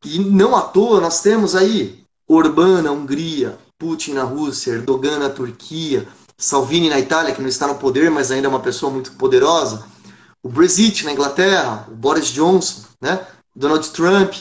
[0.04, 5.30] e não à toa nós temos aí Orbán na Hungria, Putin na Rússia, Erdogan na
[5.30, 6.06] Turquia,
[6.38, 9.86] Salvini na Itália, que não está no poder, mas ainda é uma pessoa muito poderosa,
[10.44, 13.26] o Brexit na Inglaterra, o Boris Johnson, né?
[13.56, 14.34] Donald Trump,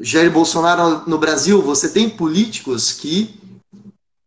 [0.00, 3.35] Jair Bolsonaro no Brasil, você tem políticos que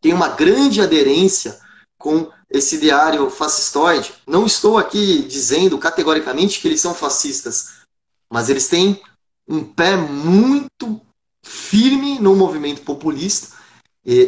[0.02, 1.60] têm uma grande aderência
[1.98, 4.14] com esse diário fascistoide.
[4.26, 7.80] Não estou aqui dizendo categoricamente que eles são fascistas,
[8.32, 9.02] mas eles têm
[9.48, 11.02] um pé muito
[11.44, 13.56] firme no movimento populista,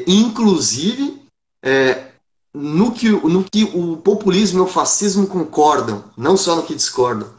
[0.07, 1.21] inclusive
[1.63, 2.11] é,
[2.53, 7.29] no, que, no que o populismo e o fascismo concordam, não só no que discordam.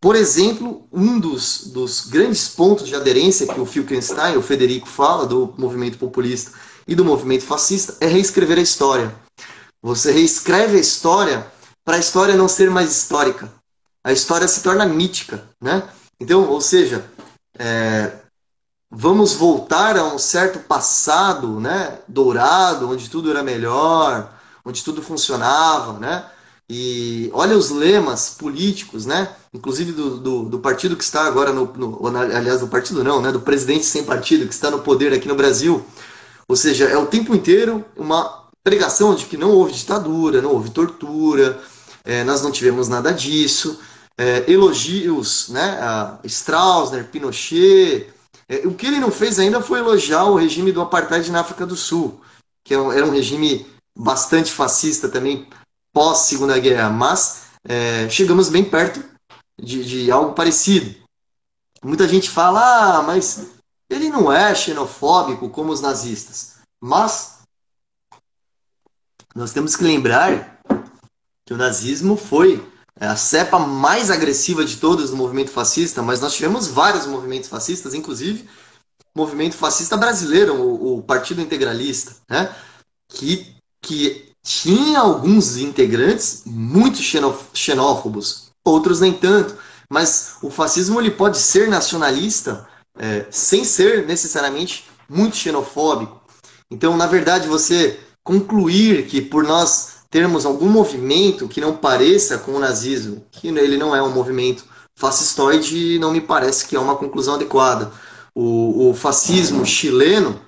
[0.00, 5.26] Por exemplo, um dos, dos grandes pontos de aderência que o Filkenstein, o Federico, fala
[5.26, 6.52] do movimento populista
[6.86, 9.14] e do movimento fascista é reescrever a história.
[9.82, 11.46] Você reescreve a história
[11.84, 13.52] para a história não ser mais histórica.
[14.02, 15.82] A história se torna mítica, né?
[16.20, 17.04] Então, ou seja,
[17.58, 18.12] é,
[18.90, 21.98] vamos voltar a um certo passado, né?
[22.08, 24.32] Dourado, onde tudo era melhor,
[24.64, 26.24] onde tudo funcionava, né?
[26.68, 29.34] E olha os lemas políticos, né?
[29.52, 33.30] Inclusive do, do, do partido que está agora no, no, aliás, do partido não, né?
[33.30, 35.84] Do presidente sem partido que está no poder aqui no Brasil.
[36.48, 40.70] Ou seja, é o tempo inteiro uma pregação de que não houve ditadura, não houve
[40.70, 41.60] tortura,
[42.04, 43.78] é, nós não tivemos nada disso,
[44.16, 46.18] é, elogios né, a
[47.10, 48.08] Pinochet.
[48.48, 51.64] É, o que ele não fez ainda foi elogiar o regime do apartheid na África
[51.66, 52.20] do Sul,
[52.62, 55.48] que é era um regime bastante fascista também
[55.92, 59.02] pós Segunda Guerra, mas é, chegamos bem perto
[59.60, 60.94] de, de algo parecido.
[61.82, 63.53] Muita gente fala, ah, mas
[63.94, 66.56] ele não é xenofóbico como os nazistas.
[66.82, 67.38] Mas
[69.34, 70.60] nós temos que lembrar
[71.46, 72.66] que o nazismo foi
[73.00, 77.48] é, a cepa mais agressiva de todas do movimento fascista, mas nós tivemos vários movimentos
[77.48, 78.48] fascistas, inclusive
[79.14, 82.54] o movimento fascista brasileiro, o, o Partido Integralista, né?
[83.08, 86.98] que, que tinha alguns integrantes muito
[87.54, 89.56] xenófobos, outros nem tanto.
[89.88, 92.68] Mas o fascismo ele pode ser nacionalista
[92.98, 96.22] é, sem ser necessariamente muito xenofóbico.
[96.70, 102.52] Então, na verdade, você concluir que por nós termos algum movimento que não pareça com
[102.52, 104.64] o nazismo, que ele não é um movimento
[104.96, 107.90] fascistoide não me parece que é uma conclusão adequada.
[108.34, 110.40] O, o fascismo chileno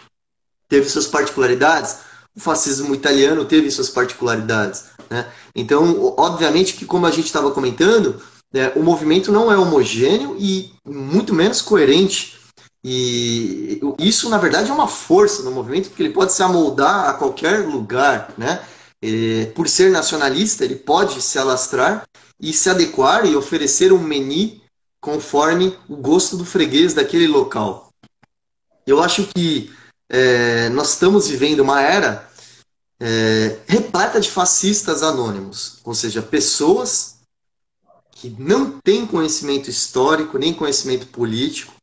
[0.68, 1.98] teve suas particularidades,
[2.36, 4.84] o fascismo italiano teve suas particularidades.
[5.08, 5.26] Né?
[5.54, 8.20] Então, obviamente que, como a gente estava comentando,
[8.52, 12.35] né, o movimento não é homogêneo e muito menos coerente.
[12.84, 17.14] E isso, na verdade, é uma força no movimento, porque ele pode se amoldar a
[17.14, 18.32] qualquer lugar.
[18.38, 18.62] Né?
[19.02, 22.06] E, por ser nacionalista, ele pode se alastrar
[22.40, 24.60] e se adequar e oferecer um menu
[25.00, 27.90] conforme o gosto do freguês daquele local.
[28.86, 29.72] Eu acho que
[30.08, 32.28] é, nós estamos vivendo uma era
[33.00, 37.16] é, repleta de fascistas anônimos, ou seja, pessoas
[38.12, 41.75] que não têm conhecimento histórico nem conhecimento político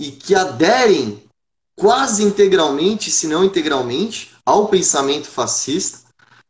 [0.00, 1.22] e que aderem
[1.78, 6.08] quase integralmente, se não integralmente, ao pensamento fascista,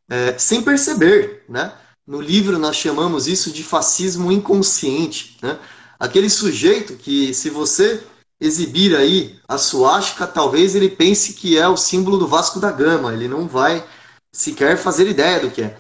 [0.09, 1.72] é, sem perceber, né?
[2.07, 5.59] No livro nós chamamos isso de fascismo inconsciente, né?
[5.98, 8.03] Aquele sujeito que, se você
[8.40, 13.12] exibir aí a suástica, talvez ele pense que é o símbolo do Vasco da Gama.
[13.12, 13.84] Ele não vai
[14.32, 15.76] sequer fazer ideia do que é.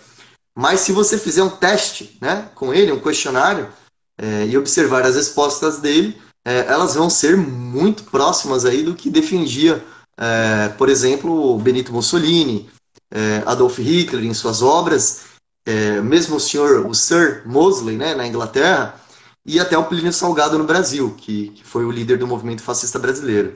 [0.54, 3.72] Mas se você fizer um teste né, com ele, um questionário,
[4.18, 9.08] é, e observar as respostas dele, é, elas vão ser muito próximas aí do que
[9.08, 9.84] defendia,
[10.16, 12.68] é, por exemplo, Benito Mussolini,
[13.08, 15.22] é, Adolf Hitler em suas obras,
[15.64, 19.00] é, mesmo o senhor, o Sir Mosley, né, na Inglaterra,
[19.46, 22.98] e até o Plínio Salgado no Brasil, que, que foi o líder do movimento fascista
[22.98, 23.54] brasileiro.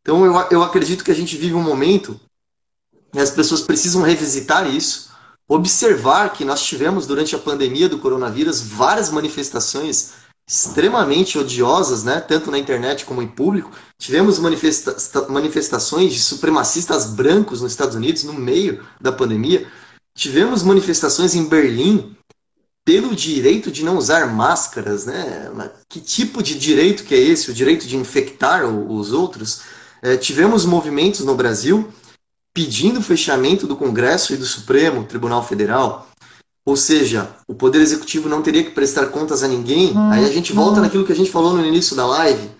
[0.00, 2.18] Então eu, eu acredito que a gente vive um momento
[3.12, 5.10] e as pessoas precisam revisitar isso,
[5.46, 12.50] observar que nós tivemos durante a pandemia do coronavírus várias manifestações extremamente odiosas, né, tanto
[12.50, 13.70] na internet como em público.
[13.98, 14.96] Tivemos manifesta
[15.28, 19.66] manifestações de supremacistas brancos nos Estados Unidos no meio da pandemia.
[20.16, 22.14] Tivemos manifestações em Berlim
[22.84, 25.50] pelo direito de não usar máscaras, né?
[25.88, 27.50] Que tipo de direito que é esse?
[27.50, 29.62] O direito de infectar os outros?
[30.02, 31.88] É, tivemos movimentos no Brasil
[32.52, 36.06] pedindo o fechamento do Congresso e do Supremo Tribunal Federal.
[36.66, 39.92] Ou seja, o Poder Executivo não teria que prestar contas a ninguém.
[39.96, 40.82] Hum, Aí a gente volta hum.
[40.82, 42.50] naquilo que a gente falou no início da live.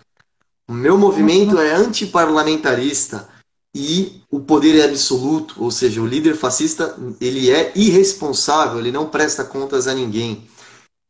[0.69, 1.61] O meu movimento hum.
[1.61, 3.29] é antiparlamentarista
[3.75, 9.07] e o poder é absoluto, ou seja, o líder fascista ele é irresponsável, ele não
[9.07, 10.47] presta contas a ninguém.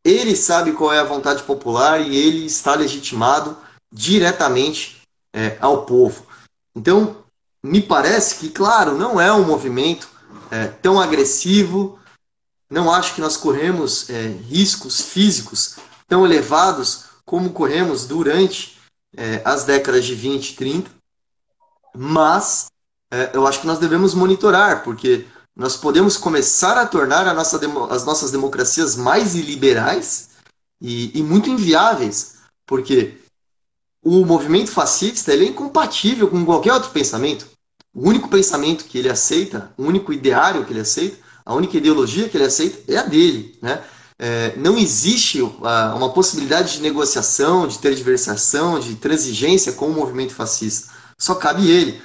[0.05, 3.57] Ele sabe qual é a vontade popular e ele está legitimado
[3.93, 5.03] diretamente
[5.35, 6.27] é, ao povo.
[6.75, 7.17] Então,
[7.63, 10.09] me parece que, claro, não é um movimento
[10.51, 11.99] é, tão agressivo,
[12.69, 15.77] não acho que nós corremos é, riscos físicos
[16.09, 18.79] tão elevados como corremos durante
[19.17, 20.91] é, as décadas de 20 e 30,
[21.97, 22.67] mas
[23.11, 27.61] é, eu acho que nós devemos monitorar, porque nós podemos começar a tornar a nossa,
[27.91, 30.31] as nossas democracias mais iliberais
[30.81, 33.19] e, e muito inviáveis, porque
[34.03, 37.47] o movimento fascista ele é incompatível com qualquer outro pensamento.
[37.95, 42.29] O único pensamento que ele aceita, o único ideário que ele aceita, a única ideologia
[42.29, 43.59] que ele aceita é a dele.
[43.61, 43.83] Né?
[44.19, 45.57] É, não existe uh,
[45.97, 50.93] uma possibilidade de negociação, de tergiversação, de transigência com o movimento fascista.
[51.19, 52.01] Só cabe ele.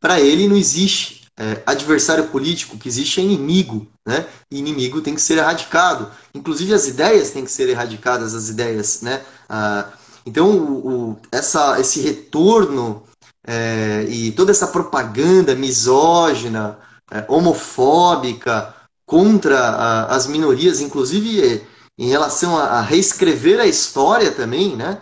[0.00, 4.26] Para ele não existe é, adversário político, que existe é inimigo, né?
[4.50, 6.10] E inimigo tem que ser erradicado.
[6.34, 9.22] Inclusive as ideias têm que ser erradicadas, as ideias, né?
[9.48, 9.88] Ah,
[10.24, 13.02] então o, o, essa, esse retorno
[13.46, 16.78] é, e toda essa propaganda misógina,
[17.10, 18.74] é, homofóbica
[19.14, 21.64] contra a, as minorias, inclusive
[21.96, 25.00] em relação a, a, reescrever a história também, né?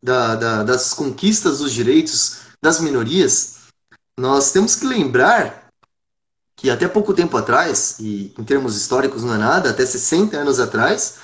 [0.00, 3.56] Da, da, das conquistas dos direitos das minorias,
[4.16, 5.70] nós temos que lembrar
[6.54, 10.60] que até pouco tempo atrás, e em termos históricos não é nada, até 60 anos
[10.60, 11.16] atrás,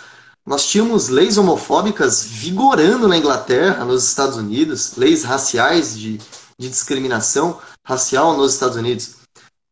[0.44, 6.18] nós tínhamos leis homofóbicas vigorando na Inglaterra, nos Estados Unidos, leis raciais de,
[6.58, 9.23] de discriminação racial nos Estados Unidos.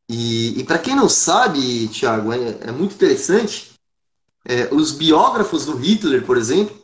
[0.08, 3.72] E, e para quem não sabe, Tiago, é, é, muito interessante,
[4.44, 6.82] é, os biógrafos do Hitler, por exemplo,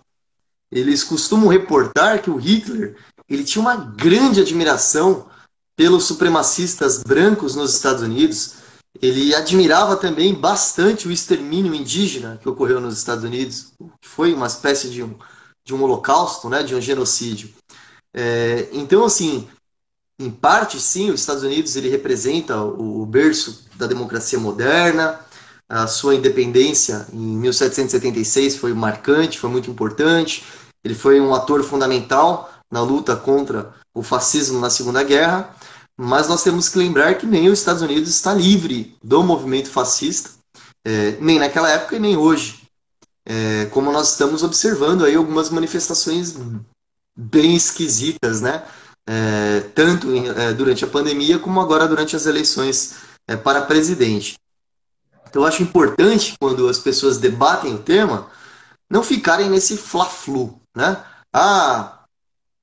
[0.71, 2.97] eles costumam reportar que o Hitler
[3.29, 5.29] ele tinha uma grande admiração
[5.77, 8.55] pelos supremacistas brancos nos Estados Unidos.
[9.01, 14.47] Ele admirava também bastante o extermínio indígena que ocorreu nos Estados Unidos, que foi uma
[14.47, 15.15] espécie de um,
[15.65, 17.51] de um holocausto, né, de um genocídio.
[18.15, 19.47] É, então, assim,
[20.19, 25.21] em parte, sim, os Estados Unidos ele representa o berço da democracia moderna.
[25.69, 30.45] A sua independência em 1776 foi marcante, foi muito importante.
[30.83, 35.55] Ele foi um ator fundamental na luta contra o fascismo na Segunda Guerra,
[35.97, 40.31] mas nós temos que lembrar que nem os Estados Unidos está livre do movimento fascista,
[40.85, 42.63] é, nem naquela época e nem hoje.
[43.27, 46.35] é, como nós estamos observando aí algumas manifestações
[47.15, 48.65] bem esquisitas, né?
[49.11, 52.97] É, tanto em, é, durante a pandemia como agora durante as eleições
[53.27, 54.37] é, para presidente.
[55.29, 58.31] Então, eu acho importante quando as pessoas debatem o tema
[58.91, 61.03] não ficarem nesse fla-flu, né?
[61.33, 62.05] Ah,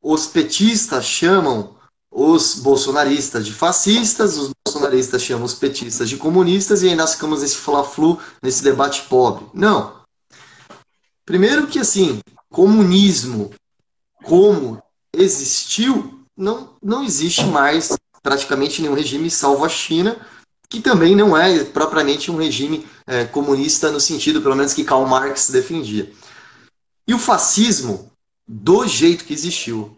[0.02, 1.76] os petistas chamam
[2.12, 7.42] os bolsonaristas de fascistas, os bolsonaristas chamam os petistas de comunistas e aí nós ficamos
[7.42, 9.46] nesse fla-flu, nesse debate pobre.
[9.54, 10.02] Não.
[11.26, 12.20] Primeiro que assim,
[12.50, 13.52] comunismo
[14.24, 14.82] como
[15.14, 20.18] existiu, não, não existe mais praticamente nenhum regime salvo a China,
[20.68, 25.06] que também não é propriamente um regime é, comunista no sentido, pelo menos, que Karl
[25.06, 26.12] Marx defendia.
[27.08, 28.12] E o fascismo,
[28.48, 29.96] do jeito que existiu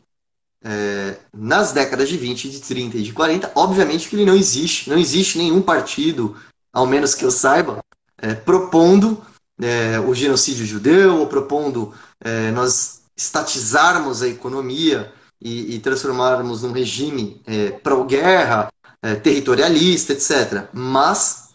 [0.63, 4.89] é, nas décadas de 20, de 30 e de 40, obviamente que ele não existe.
[4.89, 6.35] Não existe nenhum partido,
[6.73, 7.79] ao menos que eu saiba,
[8.17, 9.23] é, propondo
[9.61, 15.11] é, o genocídio judeu, ou propondo é, nós estatizarmos a economia
[15.41, 18.71] e, e transformarmos num regime é, pró-guerra,
[19.01, 20.67] é, territorialista, etc.
[20.73, 21.49] Mas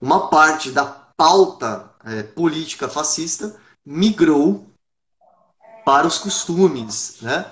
[0.00, 3.54] uma parte da pauta é, política fascista
[3.86, 4.66] migrou
[5.84, 7.46] para os costumes, né?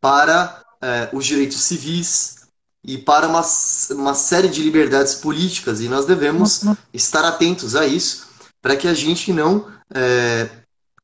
[0.00, 2.42] para é, os direitos civis
[2.84, 3.42] e para uma,
[3.90, 5.80] uma série de liberdades políticas.
[5.80, 6.62] E nós devemos
[6.92, 8.28] estar atentos a isso
[8.60, 10.48] para que a gente não é,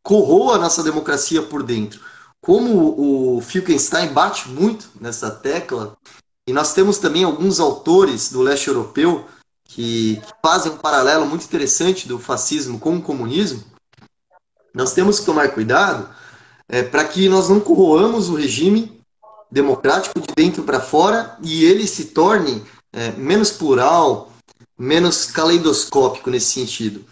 [0.03, 2.01] corroa a nossa democracia por dentro.
[2.41, 5.97] Como o Filkenstein bate muito nessa tecla,
[6.47, 9.27] e nós temos também alguns autores do leste europeu
[9.65, 13.63] que, fazem um paralelo muito interessante do fascismo com o comunismo.
[14.73, 16.09] Nós temos que tomar cuidado
[16.69, 18.99] é, para que nós não corroamos o regime
[19.51, 24.33] democrático de dentro para fora e ele se torne é, menos plural,
[24.79, 27.05] menos caleidoscópico nesse sentido.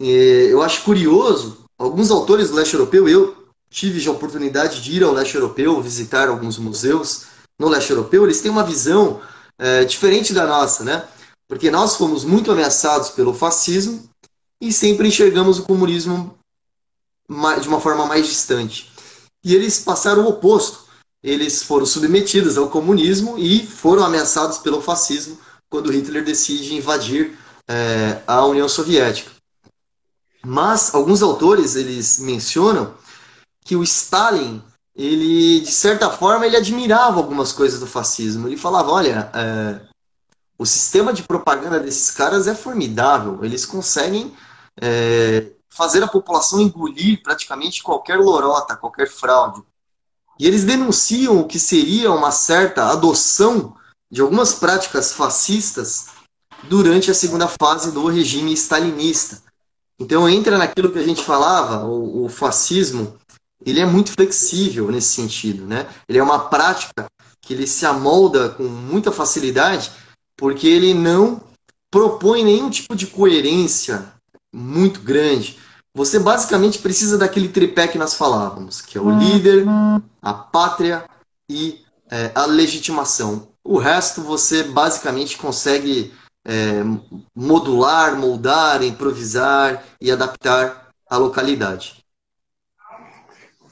[0.00, 3.43] É, eu acho curioso, alguns autores do leste europeu, eu
[3.74, 7.24] tive a oportunidade de ir ao leste europeu, visitar alguns museus,
[7.58, 9.20] no leste europeu, eles têm uma visão
[9.58, 11.04] é, diferente da nossa, né?
[11.48, 14.08] Porque nós fomos muito ameaçados pelo fascismo
[14.60, 16.38] e sempre enxergamos o comunismo
[17.60, 18.92] de uma forma mais distante.
[19.42, 20.84] E eles passaram o oposto.
[21.20, 25.36] Eles foram submetidos ao comunismo e foram ameaçados pelo fascismo
[25.68, 29.32] quando Hitler decide invadir é, a União Soviética.
[30.44, 32.94] Mas alguns autores eles mencionam
[33.64, 34.62] que o Stalin
[34.94, 38.46] ele, de certa forma, ele admirava algumas coisas do fascismo.
[38.46, 39.80] Ele falava, olha, é,
[40.56, 43.44] o sistema de propaganda desses caras é formidável.
[43.44, 44.32] Eles conseguem
[44.80, 49.62] é, fazer a população engolir praticamente qualquer lorota, qualquer fraude.
[50.38, 53.76] E eles denunciam o que seria uma certa adoção
[54.10, 56.06] de algumas práticas fascistas
[56.64, 59.42] durante a segunda fase do regime stalinista.
[59.98, 63.16] Então entra naquilo que a gente falava, o, o fascismo
[63.64, 65.86] ele é muito flexível nesse sentido, né?
[66.08, 67.06] Ele é uma prática
[67.40, 69.90] que ele se amolda com muita facilidade,
[70.36, 71.40] porque ele não
[71.90, 74.12] propõe nenhum tipo de coerência
[74.52, 75.58] muito grande.
[75.94, 79.64] Você basicamente precisa daquele tripé que nós falávamos, que é o líder,
[80.20, 81.04] a pátria
[81.48, 83.48] e é, a legitimação.
[83.64, 86.12] O resto você basicamente consegue
[86.44, 86.82] é,
[87.34, 92.03] modular, moldar, improvisar e adaptar à localidade.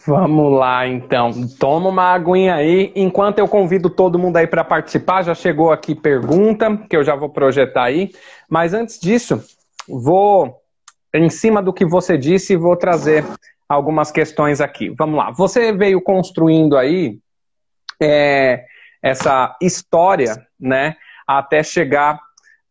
[0.06, 1.30] Vamos lá, então.
[1.58, 2.92] Toma uma aguinha aí.
[2.96, 7.14] Enquanto eu convido todo mundo aí para participar, já chegou aqui pergunta, que eu já
[7.14, 8.10] vou projetar aí.
[8.48, 9.42] Mas antes disso,
[9.88, 10.60] vou,
[11.14, 13.24] em cima do que você disse, vou trazer
[13.68, 14.90] algumas questões aqui.
[14.90, 15.30] Vamos lá.
[15.30, 17.18] Você veio construindo aí
[18.00, 18.64] é,
[19.02, 20.96] essa história, né,
[21.26, 22.20] até chegar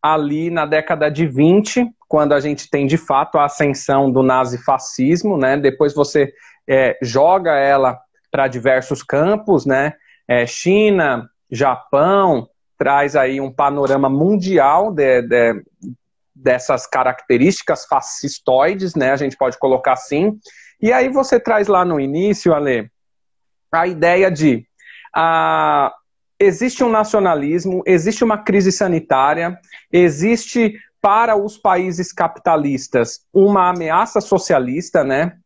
[0.02, 5.38] ali na década de 20, quando a gente tem de fato a ascensão do nazifascismo,
[5.38, 5.56] né?
[5.56, 6.32] Depois você
[6.68, 7.98] é, joga ela
[8.30, 9.94] para diversos campos, né?
[10.26, 12.48] É, China, Japão,
[12.78, 15.64] traz aí um panorama mundial de, de,
[16.34, 19.12] dessas características fascistoides, né?
[19.12, 20.38] A gente pode colocar assim.
[20.80, 22.90] E aí você traz lá no início, Ale,
[23.70, 24.66] a ideia de
[25.14, 25.92] ah,
[26.38, 29.58] existe um nacionalismo, existe uma crise sanitária,
[29.92, 35.36] existe para os países capitalistas uma ameaça socialista, né?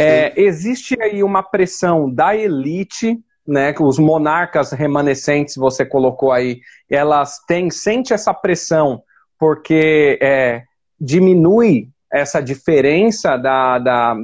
[0.00, 3.74] É, existe aí uma pressão da elite, né?
[3.80, 9.02] Os monarcas remanescentes, você colocou aí, elas têm, sente essa pressão
[9.38, 10.62] porque é,
[11.00, 14.16] diminui essa diferença da, da,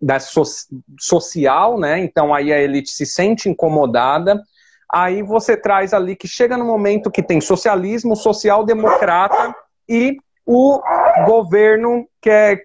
[0.00, 0.42] da so,
[0.98, 1.98] social, né?
[2.00, 4.42] Então aí a elite se sente incomodada.
[4.92, 9.54] Aí você traz ali que chega no momento que tem socialismo, social-democrata
[9.88, 10.80] e o
[11.26, 12.56] governo que é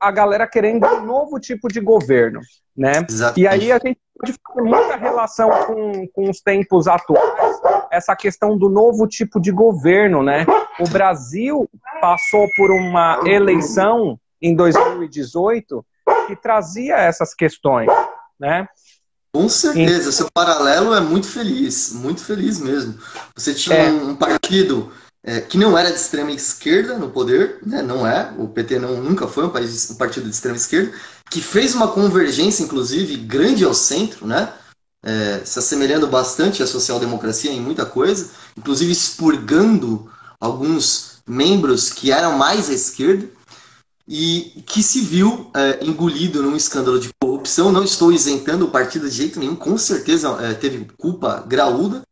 [0.00, 2.40] a galera querendo um novo tipo de governo,
[2.76, 3.04] né?
[3.08, 3.40] Exatamente.
[3.40, 8.56] E aí a gente pode fazer muita relação com, com os tempos atuais, essa questão
[8.56, 10.46] do novo tipo de governo, né?
[10.78, 11.68] O Brasil
[12.00, 15.84] passou por uma eleição em 2018
[16.26, 17.88] que trazia essas questões,
[18.38, 18.68] né?
[19.32, 22.98] Com certeza, seu paralelo é muito feliz, muito feliz mesmo.
[23.36, 23.92] Você tinha é.
[23.92, 24.90] um partido
[25.22, 27.82] é, que não era de extrema esquerda no poder, né?
[27.82, 30.92] não é, o PT não, nunca foi um, país, um partido de extrema esquerda,
[31.30, 34.52] que fez uma convergência, inclusive, grande ao centro, né?
[35.04, 40.10] É, se assemelhando bastante à social-democracia em muita coisa, inclusive expurgando
[40.40, 43.28] alguns membros que eram mais à esquerda
[44.08, 47.70] e que se viu é, engolido num escândalo de corrupção.
[47.70, 52.02] Não estou isentando o partido de jeito nenhum, com certeza é, teve culpa graúda,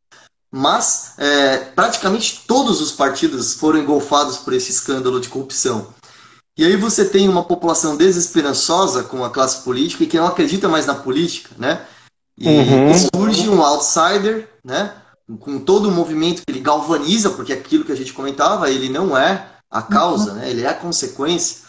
[0.57, 5.89] mas é, praticamente todos os partidos foram engolfados por esse escândalo de corrupção.
[6.57, 10.67] E aí você tem uma população desesperançosa com a classe política e que não acredita
[10.67, 11.83] mais na política, né?
[12.39, 12.93] E uhum.
[13.15, 14.95] surge um outsider, né?
[15.41, 19.15] Com todo o movimento que ele galvaniza, porque aquilo que a gente comentava, ele não
[19.17, 20.37] é a causa, uhum.
[20.39, 20.51] né?
[20.51, 21.67] Ele é a consequência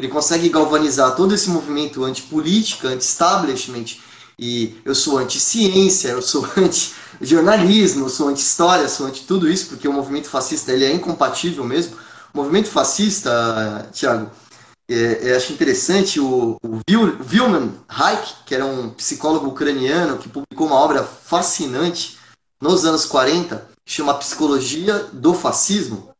[0.00, 3.98] ele consegue galvanizar todo esse movimento anti-política, anti-establishment,
[4.38, 9.92] e eu sou anti-ciência, eu sou anti-jornalismo, eu sou anti-história, sou anti-tudo isso, porque o
[9.92, 11.96] movimento fascista ele é incompatível mesmo.
[12.32, 14.30] O movimento fascista, Tiago,
[14.88, 20.66] é, é, acho interessante, o, o Wilman Reich, que era um psicólogo ucraniano que publicou
[20.66, 22.18] uma obra fascinante
[22.60, 26.10] nos anos 40, que chama Psicologia do Fascismo,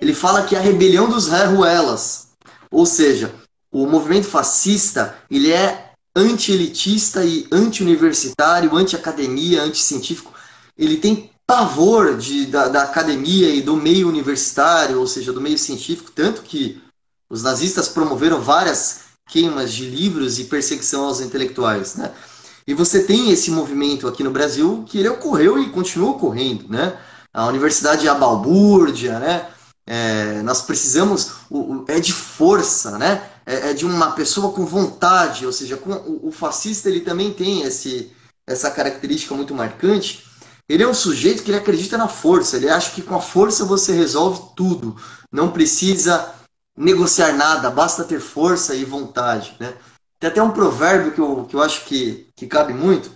[0.00, 2.28] ele fala que a rebelião dos Ruelas,
[2.70, 3.34] ou seja,
[3.70, 5.85] o movimento fascista ele é
[6.16, 10.32] anti-elitista e anti-universitário, anti-academia, anti-científico.
[10.76, 15.58] Ele tem pavor de, da, da, academia e do meio universitário, ou seja, do meio
[15.58, 16.82] científico, tanto que
[17.28, 22.12] os nazistas promoveram várias queimas de livros e perseguição aos intelectuais, né?
[22.66, 26.98] E você tem esse movimento aqui no Brasil que ele ocorreu e continua ocorrendo, né?
[27.32, 29.46] A Universidade de Abalbúrdia, né?
[29.86, 33.30] É, nós precisamos, o, o, é de força, né?
[33.46, 37.32] É, é, de uma pessoa com vontade, ou seja, com, o, o, fascista ele também
[37.32, 38.12] tem esse,
[38.44, 40.26] essa característica muito marcante.
[40.68, 43.64] Ele é um sujeito que ele acredita na força, ele acha que com a força
[43.64, 44.96] você resolve tudo,
[45.30, 46.34] não precisa
[46.76, 49.74] negociar nada, basta ter força e vontade, né?
[50.18, 53.12] Tem até um provérbio que eu, que eu acho que, que cabe muito,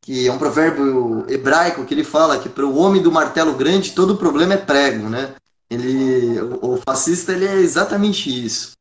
[0.00, 3.92] que é um provérbio hebraico que ele fala que para o homem do martelo grande
[3.92, 5.34] todo problema é prego, né?
[5.74, 8.72] Ele, o fascista ele é exatamente isso.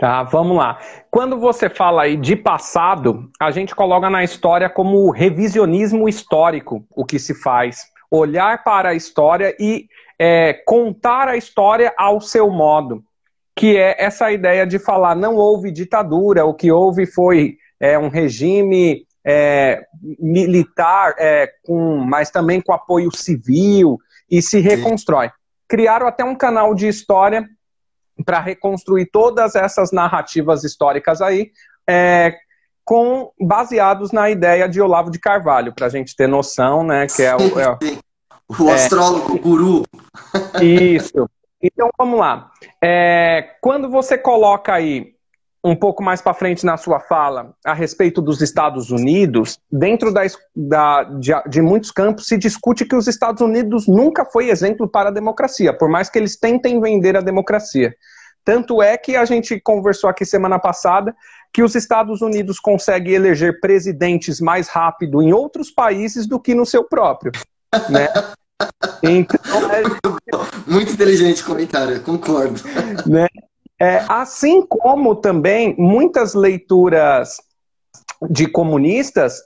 [0.00, 0.78] Tá, vamos lá.
[1.10, 7.04] Quando você fala aí de passado, a gente coloca na história como revisionismo histórico, o
[7.04, 7.82] que se faz.
[8.10, 9.86] Olhar para a história e
[10.18, 13.04] é, contar a história ao seu modo.
[13.54, 18.08] Que é essa ideia de falar não houve ditadura, o que houve foi é, um
[18.08, 19.84] regime é,
[20.18, 23.98] militar, é, com, mas também com apoio civil,
[24.30, 25.30] e se reconstrói.
[25.68, 27.48] Criaram até um canal de história
[28.24, 31.50] para reconstruir todas essas narrativas históricas aí,
[31.88, 32.36] é,
[32.84, 37.06] com baseados na ideia de Olavo de Carvalho, para a gente ter noção, né?
[37.06, 37.78] Que é o, é,
[38.58, 39.82] o astrólogo, o guru.
[40.60, 41.28] Isso.
[41.62, 42.50] Então vamos lá.
[42.82, 45.14] É, quando você coloca aí
[45.62, 50.22] um pouco mais para frente na sua fala a respeito dos Estados Unidos, dentro da,
[50.56, 55.10] da, de, de, muitos campos se discute que os Estados Unidos nunca foi exemplo para
[55.10, 57.94] a democracia, por mais que eles tentem vender a democracia.
[58.42, 61.14] Tanto é que a gente conversou aqui semana passada
[61.52, 66.64] que os Estados Unidos conseguem eleger presidentes mais rápido em outros países do que no
[66.64, 67.32] seu próprio.
[67.88, 68.08] Né?
[69.00, 69.38] Então,
[69.70, 69.82] é...
[70.66, 72.60] Muito inteligente comentário, concordo.
[73.06, 73.28] Né?
[73.80, 77.38] É, assim como também muitas leituras
[78.28, 79.40] de comunistas,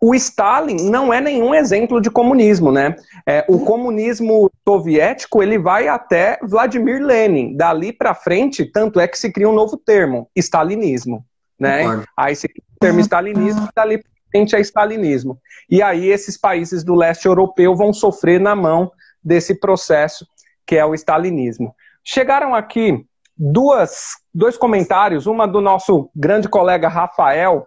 [0.00, 2.96] o Stalin não é nenhum exemplo de comunismo, né?
[3.26, 7.56] É, o comunismo soviético ele vai até Vladimir Lenin.
[7.56, 11.24] Dali para frente, tanto é que se cria um novo termo, stalinismo,
[11.58, 12.04] né?
[12.16, 15.38] Aí se cria o termo stalinismo, dali para frente é stalinismo.
[15.68, 18.90] E aí esses países do leste europeu vão sofrer na mão
[19.22, 20.26] desse processo
[20.66, 21.74] que é o stalinismo.
[22.04, 23.06] Chegaram aqui
[23.44, 27.66] duas, dois comentários, uma do nosso grande colega Rafael,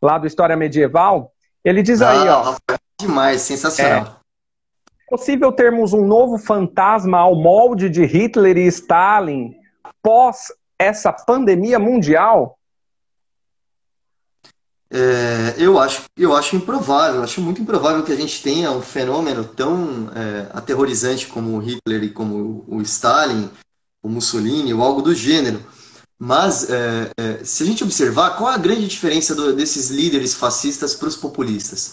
[0.00, 1.30] lá do História Medieval.
[1.62, 2.56] Ele diz aí, ó.
[2.98, 4.06] Demais, sensacional.
[4.06, 9.54] É, possível termos um novo fantasma ao molde de Hitler e Stalin
[10.02, 10.46] pós
[10.78, 12.58] essa pandemia mundial?
[14.90, 19.44] É, eu, acho, eu acho improvável, acho muito improvável que a gente tenha um fenômeno
[19.44, 23.50] tão é, aterrorizante como o Hitler e como o Stalin,
[24.02, 25.64] o Mussolini ou algo do gênero.
[26.18, 30.34] Mas, é, é, se a gente observar, qual é a grande diferença do, desses líderes
[30.34, 31.92] fascistas para os populistas?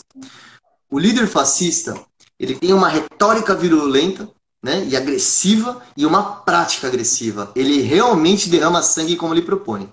[0.89, 1.99] O líder fascista,
[2.39, 4.30] ele tem uma retórica virulenta
[4.64, 7.51] né, e agressiva e uma prática agressiva.
[7.55, 9.89] Ele realmente derrama sangue como ele propõe.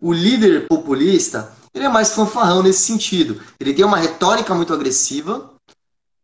[0.00, 3.40] O líder populista, ele é mais fanfarrão nesse sentido.
[3.58, 5.50] Ele tem uma retórica muito agressiva,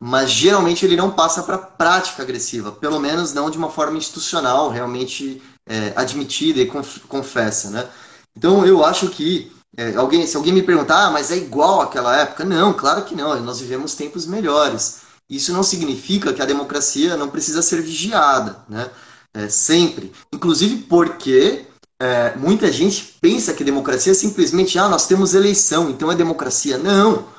[0.07, 4.69] mas geralmente ele não passa para prática agressiva, pelo menos não de uma forma institucional,
[4.69, 6.71] realmente é, admitida e
[7.09, 7.89] confessa, né?
[8.37, 12.15] Então eu acho que é, alguém, se alguém me perguntar, ah, mas é igual àquela
[12.19, 12.45] época?
[12.45, 13.41] Não, claro que não.
[13.41, 14.99] Nós vivemos tempos melhores.
[15.27, 18.91] Isso não significa que a democracia não precisa ser vigiada, né?
[19.33, 20.13] É, sempre.
[20.31, 21.65] Inclusive porque
[21.99, 26.77] é, muita gente pensa que democracia é simplesmente, ah, nós temos eleição, então é democracia.
[26.77, 27.33] Não.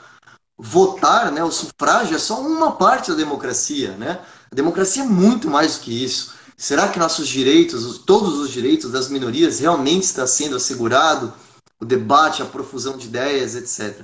[0.57, 4.21] Votar, né, o sufrágio é só uma parte da democracia, né?
[4.51, 6.33] A democracia é muito mais do que isso.
[6.57, 11.33] Será que nossos direitos, todos os direitos das minorias, realmente está sendo assegurado?
[11.79, 14.01] O debate, a profusão de ideias, etc.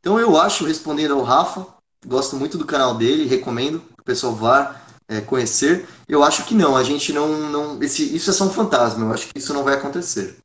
[0.00, 1.66] Então eu acho, respondendo ao Rafa,
[2.06, 4.76] gosto muito do canal dele, recomendo que o pessoal vá
[5.08, 5.88] é, conhecer.
[6.06, 7.28] Eu acho que não, a gente não.
[7.50, 10.36] não esse, isso é só um fantasma, eu acho que isso não vai acontecer.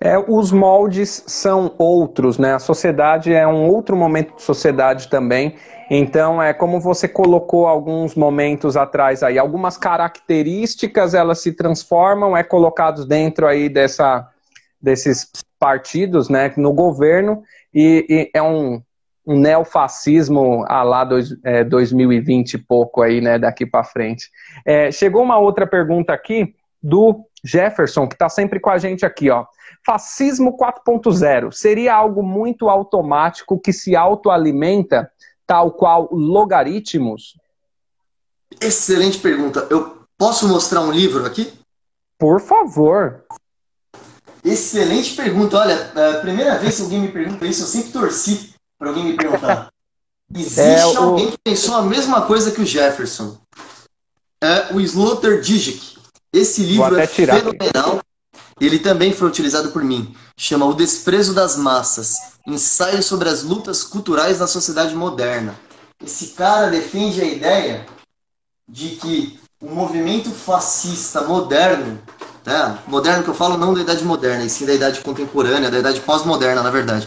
[0.00, 2.54] É, os moldes são outros, né?
[2.54, 5.56] A sociedade é um outro momento de sociedade também.
[5.90, 12.44] Então, é como você colocou alguns momentos atrás aí, algumas características elas se transformam, é
[12.44, 14.28] colocados dentro aí dessa,
[14.80, 17.42] desses partidos, né, no governo
[17.74, 18.80] e, e é um,
[19.26, 24.30] um neofascismo a lá dois, é, 2020 e pouco aí, né, daqui para frente.
[24.64, 29.30] É, chegou uma outra pergunta aqui do Jefferson, que está sempre com a gente aqui,
[29.30, 29.44] ó.
[29.84, 35.10] Fascismo 4.0 seria algo muito automático que se autoalimenta,
[35.46, 37.38] tal qual logaritmos?
[38.60, 39.66] Excelente pergunta.
[39.70, 41.52] Eu posso mostrar um livro aqui?
[42.18, 43.24] Por favor.
[44.44, 45.58] Excelente pergunta.
[45.58, 49.04] Olha, é a primeira vez que alguém me pergunta isso, eu sempre torci para alguém
[49.04, 49.70] me perguntar.
[50.34, 50.98] Existe é, o...
[50.98, 53.38] alguém que pensou a mesma coisa que o Jefferson?
[54.42, 55.97] É o Slaughter Digic.
[56.32, 58.00] Esse livro é fenomenal.
[58.60, 60.14] Ele também foi utilizado por mim.
[60.36, 62.16] Chama O Desprezo das Massas
[62.46, 65.54] Ensaio sobre as lutas culturais na sociedade moderna.
[66.02, 67.86] Esse cara defende a ideia
[68.66, 72.00] de que o movimento fascista moderno,
[72.46, 72.78] né?
[72.86, 76.00] moderno que eu falo não da idade moderna, e sim da idade contemporânea, da idade
[76.00, 77.06] pós-moderna, na verdade,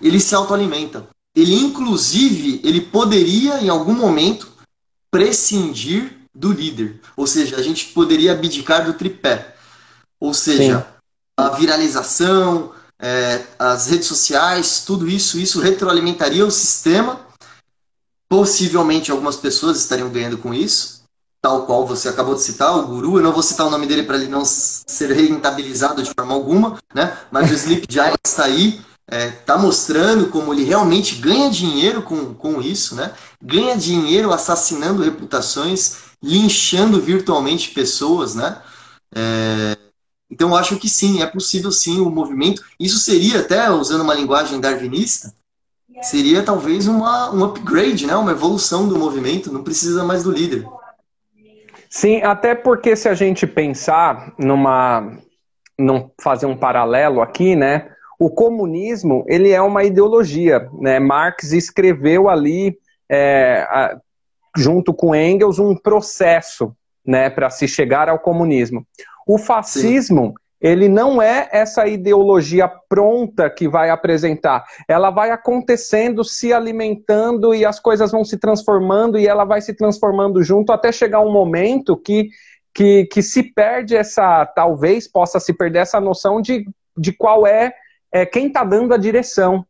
[0.00, 1.08] ele se autoalimenta.
[1.34, 4.48] Ele, inclusive, ele poderia, em algum momento,
[5.10, 7.00] prescindir do líder.
[7.16, 9.54] Ou seja, a gente poderia abdicar do tripé.
[10.20, 10.84] Ou seja, Sim.
[11.36, 17.20] a viralização, é, as redes sociais, tudo isso, isso retroalimentaria o sistema.
[18.28, 21.02] Possivelmente algumas pessoas estariam ganhando com isso,
[21.40, 23.18] tal qual você acabou de citar, o guru.
[23.18, 26.78] Eu não vou citar o nome dele para ele não ser rentabilizado de forma alguma,
[26.94, 27.16] né?
[27.30, 32.34] Mas o Sleep Giant está aí, está é, mostrando como ele realmente ganha dinheiro com,
[32.34, 33.14] com isso, né?
[33.42, 38.60] Ganha dinheiro assassinando reputações, linchando virtualmente pessoas, né?
[39.14, 39.76] É,
[40.30, 42.62] então acho que sim, é possível sim o movimento.
[42.78, 45.32] Isso seria até usando uma linguagem darwinista,
[46.02, 48.14] seria talvez uma, um upgrade, né?
[48.14, 49.52] Uma evolução do movimento.
[49.52, 50.66] Não precisa mais do líder.
[51.88, 55.18] Sim, até porque se a gente pensar numa,
[55.78, 57.90] num fazer um paralelo aqui, né?
[58.20, 60.98] O comunismo ele é uma ideologia, né?
[60.98, 62.76] Marx escreveu ali
[63.08, 63.98] é, a,
[64.58, 66.74] junto com Engels um processo,
[67.06, 68.86] né, para se chegar ao comunismo.
[69.26, 70.34] O fascismo, Sim.
[70.60, 74.64] ele não é essa ideologia pronta que vai apresentar.
[74.88, 79.74] Ela vai acontecendo, se alimentando e as coisas vão se transformando e ela vai se
[79.74, 82.28] transformando junto até chegar um momento que,
[82.74, 87.72] que, que se perde essa, talvez possa se perder essa noção de, de qual é,
[88.12, 89.64] é quem está dando a direção.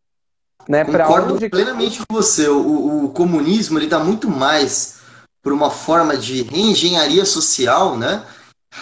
[0.69, 1.49] Né, Concordo onde...
[1.49, 2.47] plenamente com você.
[2.49, 4.99] O, o comunismo ele dá muito mais
[5.43, 8.23] por uma forma de reengenharia social, né?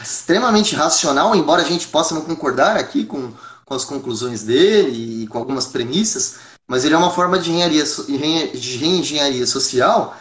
[0.03, 3.33] extremamente racional, embora a gente possa não concordar aqui com,
[3.65, 7.85] com as conclusões dele e com algumas premissas, mas ele é uma forma de engenharia,
[7.85, 10.17] de reengenharia social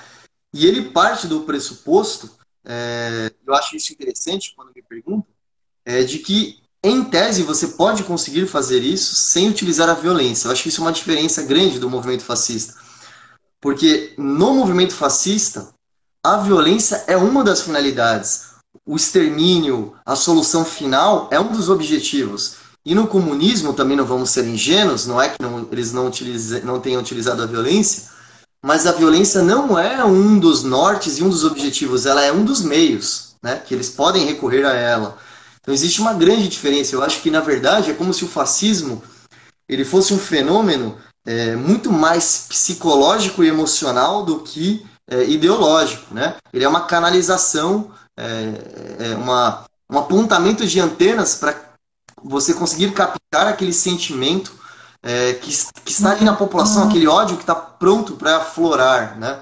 [0.53, 2.29] e ele parte do pressuposto,
[2.63, 5.27] é, eu acho isso interessante quando me perguntam,
[5.83, 10.47] é, de que, em tese, você pode conseguir fazer isso sem utilizar a violência.
[10.47, 12.75] Eu acho que isso é uma diferença grande do movimento fascista.
[13.61, 15.69] Porque no movimento fascista,
[16.23, 18.55] a violência é uma das finalidades
[18.85, 22.57] o extermínio, a solução final é um dos objetivos.
[22.85, 26.61] E no comunismo também não vamos ser ingênuos, não é que não, eles não, utilize,
[26.61, 28.03] não tenham utilizado a violência,
[28.63, 32.45] mas a violência não é um dos nortes e um dos objetivos, ela é um
[32.45, 35.17] dos meios, né, que eles podem recorrer a ela.
[35.65, 36.95] Então existe uma grande diferença.
[36.95, 39.01] Eu acho que, na verdade, é como se o fascismo
[39.67, 40.95] ele fosse um fenômeno
[41.25, 46.13] é, muito mais psicológico e emocional do que é, ideológico.
[46.13, 46.35] Né?
[46.53, 51.55] Ele é uma canalização, é, é uma, um apontamento de antenas para
[52.23, 54.53] você conseguir captar aquele sentimento
[55.01, 55.49] é, que,
[55.83, 56.89] que, está ali na população, uhum.
[56.89, 59.17] aquele ódio que está pronto para aflorar.
[59.17, 59.39] Né?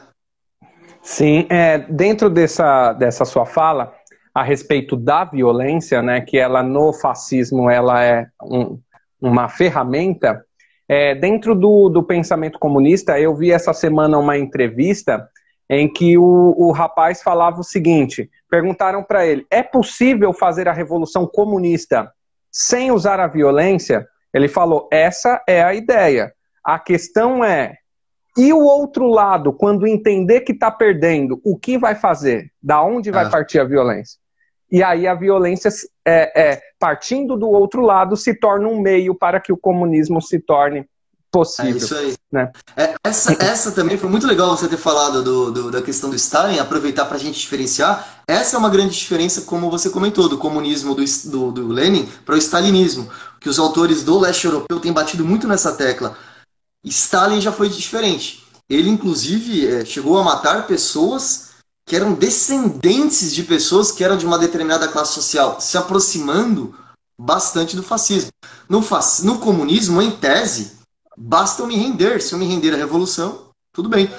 [1.02, 3.94] Sim, é, dentro dessa, dessa sua fala
[4.34, 8.80] a respeito da violência, né, que ela no fascismo ela é um,
[9.22, 10.44] uma ferramenta,
[10.88, 15.28] é, dentro do, do pensamento comunista, eu vi essa semana uma entrevista
[15.70, 20.74] em que o, o rapaz falava o seguinte: perguntaram para ele, é possível fazer a
[20.74, 22.12] revolução comunista
[22.52, 24.08] sem usar a violência?
[24.34, 26.34] Ele falou, essa é a ideia.
[26.64, 27.78] A questão é,
[28.38, 32.52] e o outro lado, quando entender que está perdendo, o que vai fazer?
[32.62, 33.30] Da onde vai ah.
[33.30, 34.20] partir a violência?
[34.74, 35.70] E aí a violência,
[36.04, 40.40] é, é, partindo do outro lado, se torna um meio para que o comunismo se
[40.40, 40.90] torne
[41.32, 41.74] possível.
[41.74, 42.16] É isso aí.
[42.32, 42.52] Né?
[42.76, 46.16] É, essa, essa também foi muito legal você ter falado do, do da questão do
[46.16, 48.24] Stalin, aproveitar para a gente diferenciar.
[48.28, 52.34] Essa é uma grande diferença, como você comentou, do comunismo do, do, do Lenin para
[52.34, 53.08] o stalinismo,
[53.40, 56.18] que os autores do leste europeu têm batido muito nessa tecla.
[56.84, 58.44] Stalin já foi diferente.
[58.68, 61.53] Ele, inclusive, é, chegou a matar pessoas
[61.86, 66.76] que eram descendentes de pessoas que eram de uma determinada classe social, se aproximando
[67.20, 68.32] bastante do fascismo.
[68.68, 69.24] No, fac...
[69.24, 70.78] no comunismo, em tese,
[71.18, 72.22] basta eu me render.
[72.22, 74.10] Se eu me render à revolução, tudo bem.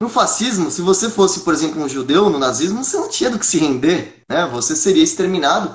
[0.00, 3.38] No fascismo, se você fosse, por exemplo, um judeu no nazismo, você não tinha do
[3.38, 4.22] que se render.
[4.28, 4.46] Né?
[4.46, 5.74] Você seria exterminado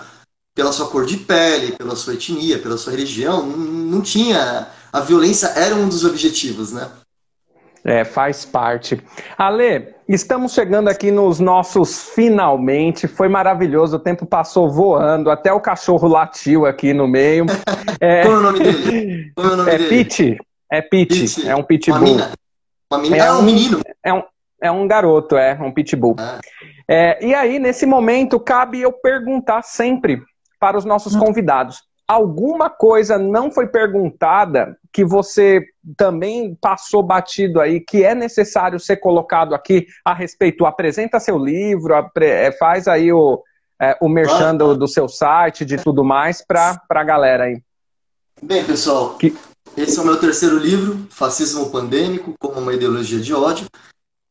[0.56, 3.46] pela sua cor de pele, pela sua etnia, pela sua religião.
[3.46, 4.68] Não, não tinha.
[4.92, 6.90] A violência era um dos objetivos, né?
[7.84, 9.00] É, faz parte.
[9.38, 13.08] Ale, estamos chegando aqui nos nossos finalmente.
[13.08, 17.46] Foi maravilhoso, o tempo passou voando, até o cachorro latiu aqui no meio.
[18.02, 18.24] É...
[18.24, 19.32] Qual é o nome dele?
[19.34, 19.90] Qual é o nome é dele?
[19.90, 20.38] Pete.
[20.70, 21.20] É Pete.
[21.22, 21.48] Pete.
[21.48, 22.00] É um pitbull.
[22.02, 22.32] Uma mina.
[22.92, 23.16] Uma mina.
[23.16, 23.82] É ah, um menino.
[24.04, 24.24] É um,
[24.62, 26.14] é um garoto, é um pitbull.
[26.20, 26.40] Ah.
[26.90, 30.22] É, e aí, nesse momento, cabe eu perguntar sempre
[30.60, 31.20] para os nossos hum.
[31.20, 35.62] convidados alguma coisa não foi perguntada que você
[35.98, 40.66] também passou batido aí, que é necessário ser colocado aqui a respeito?
[40.66, 43.44] Apresenta seu livro, é, faz aí o,
[43.82, 47.62] é, o merchan do, do, seu site, de tudo mais, para a galera aí.
[48.42, 49.36] Bem, pessoal, que...
[49.76, 53.66] esse é o meu terceiro livro, Fascismo Pandêmico, como uma ideologia de ódio.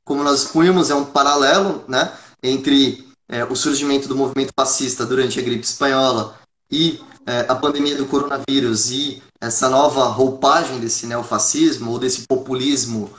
[0.07, 2.12] Como nós punhamos, é um paralelo né,
[2.43, 6.39] entre é, o surgimento do movimento fascista durante a gripe espanhola
[6.70, 13.11] e é, a pandemia do coronavírus e essa nova roupagem desse neofascismo ou desse populismo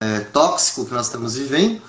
[0.00, 1.80] é, tóxico que nós estamos vivendo.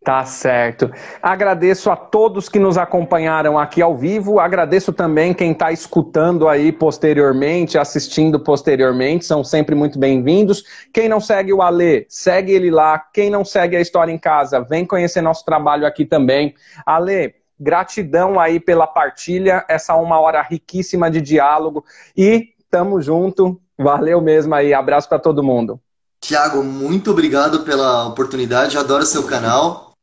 [0.01, 0.89] Tá certo.
[1.21, 4.39] Agradeço a todos que nos acompanharam aqui ao vivo.
[4.39, 9.25] Agradeço também quem está escutando aí posteriormente, assistindo posteriormente.
[9.25, 10.63] São sempre muito bem-vindos.
[10.93, 12.97] Quem não segue o Alê, segue ele lá.
[13.13, 16.55] Quem não segue a História em Casa, vem conhecer nosso trabalho aqui também.
[16.85, 21.83] Alê, gratidão aí pela partilha, essa uma hora riquíssima de diálogo.
[22.15, 23.59] E Tamo junto.
[23.77, 24.73] Valeu mesmo aí.
[24.73, 25.79] Abraço para todo mundo.
[26.21, 28.75] Tiago, muito obrigado pela oportunidade.
[28.75, 29.93] Eu adoro seu canal.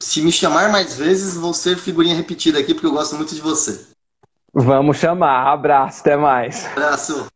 [0.00, 3.40] Se me chamar mais vezes, vou ser figurinha repetida aqui, porque eu gosto muito de
[3.40, 3.86] você.
[4.52, 5.52] Vamos chamar.
[5.52, 6.66] Abraço, até mais.
[6.66, 7.26] Abraço.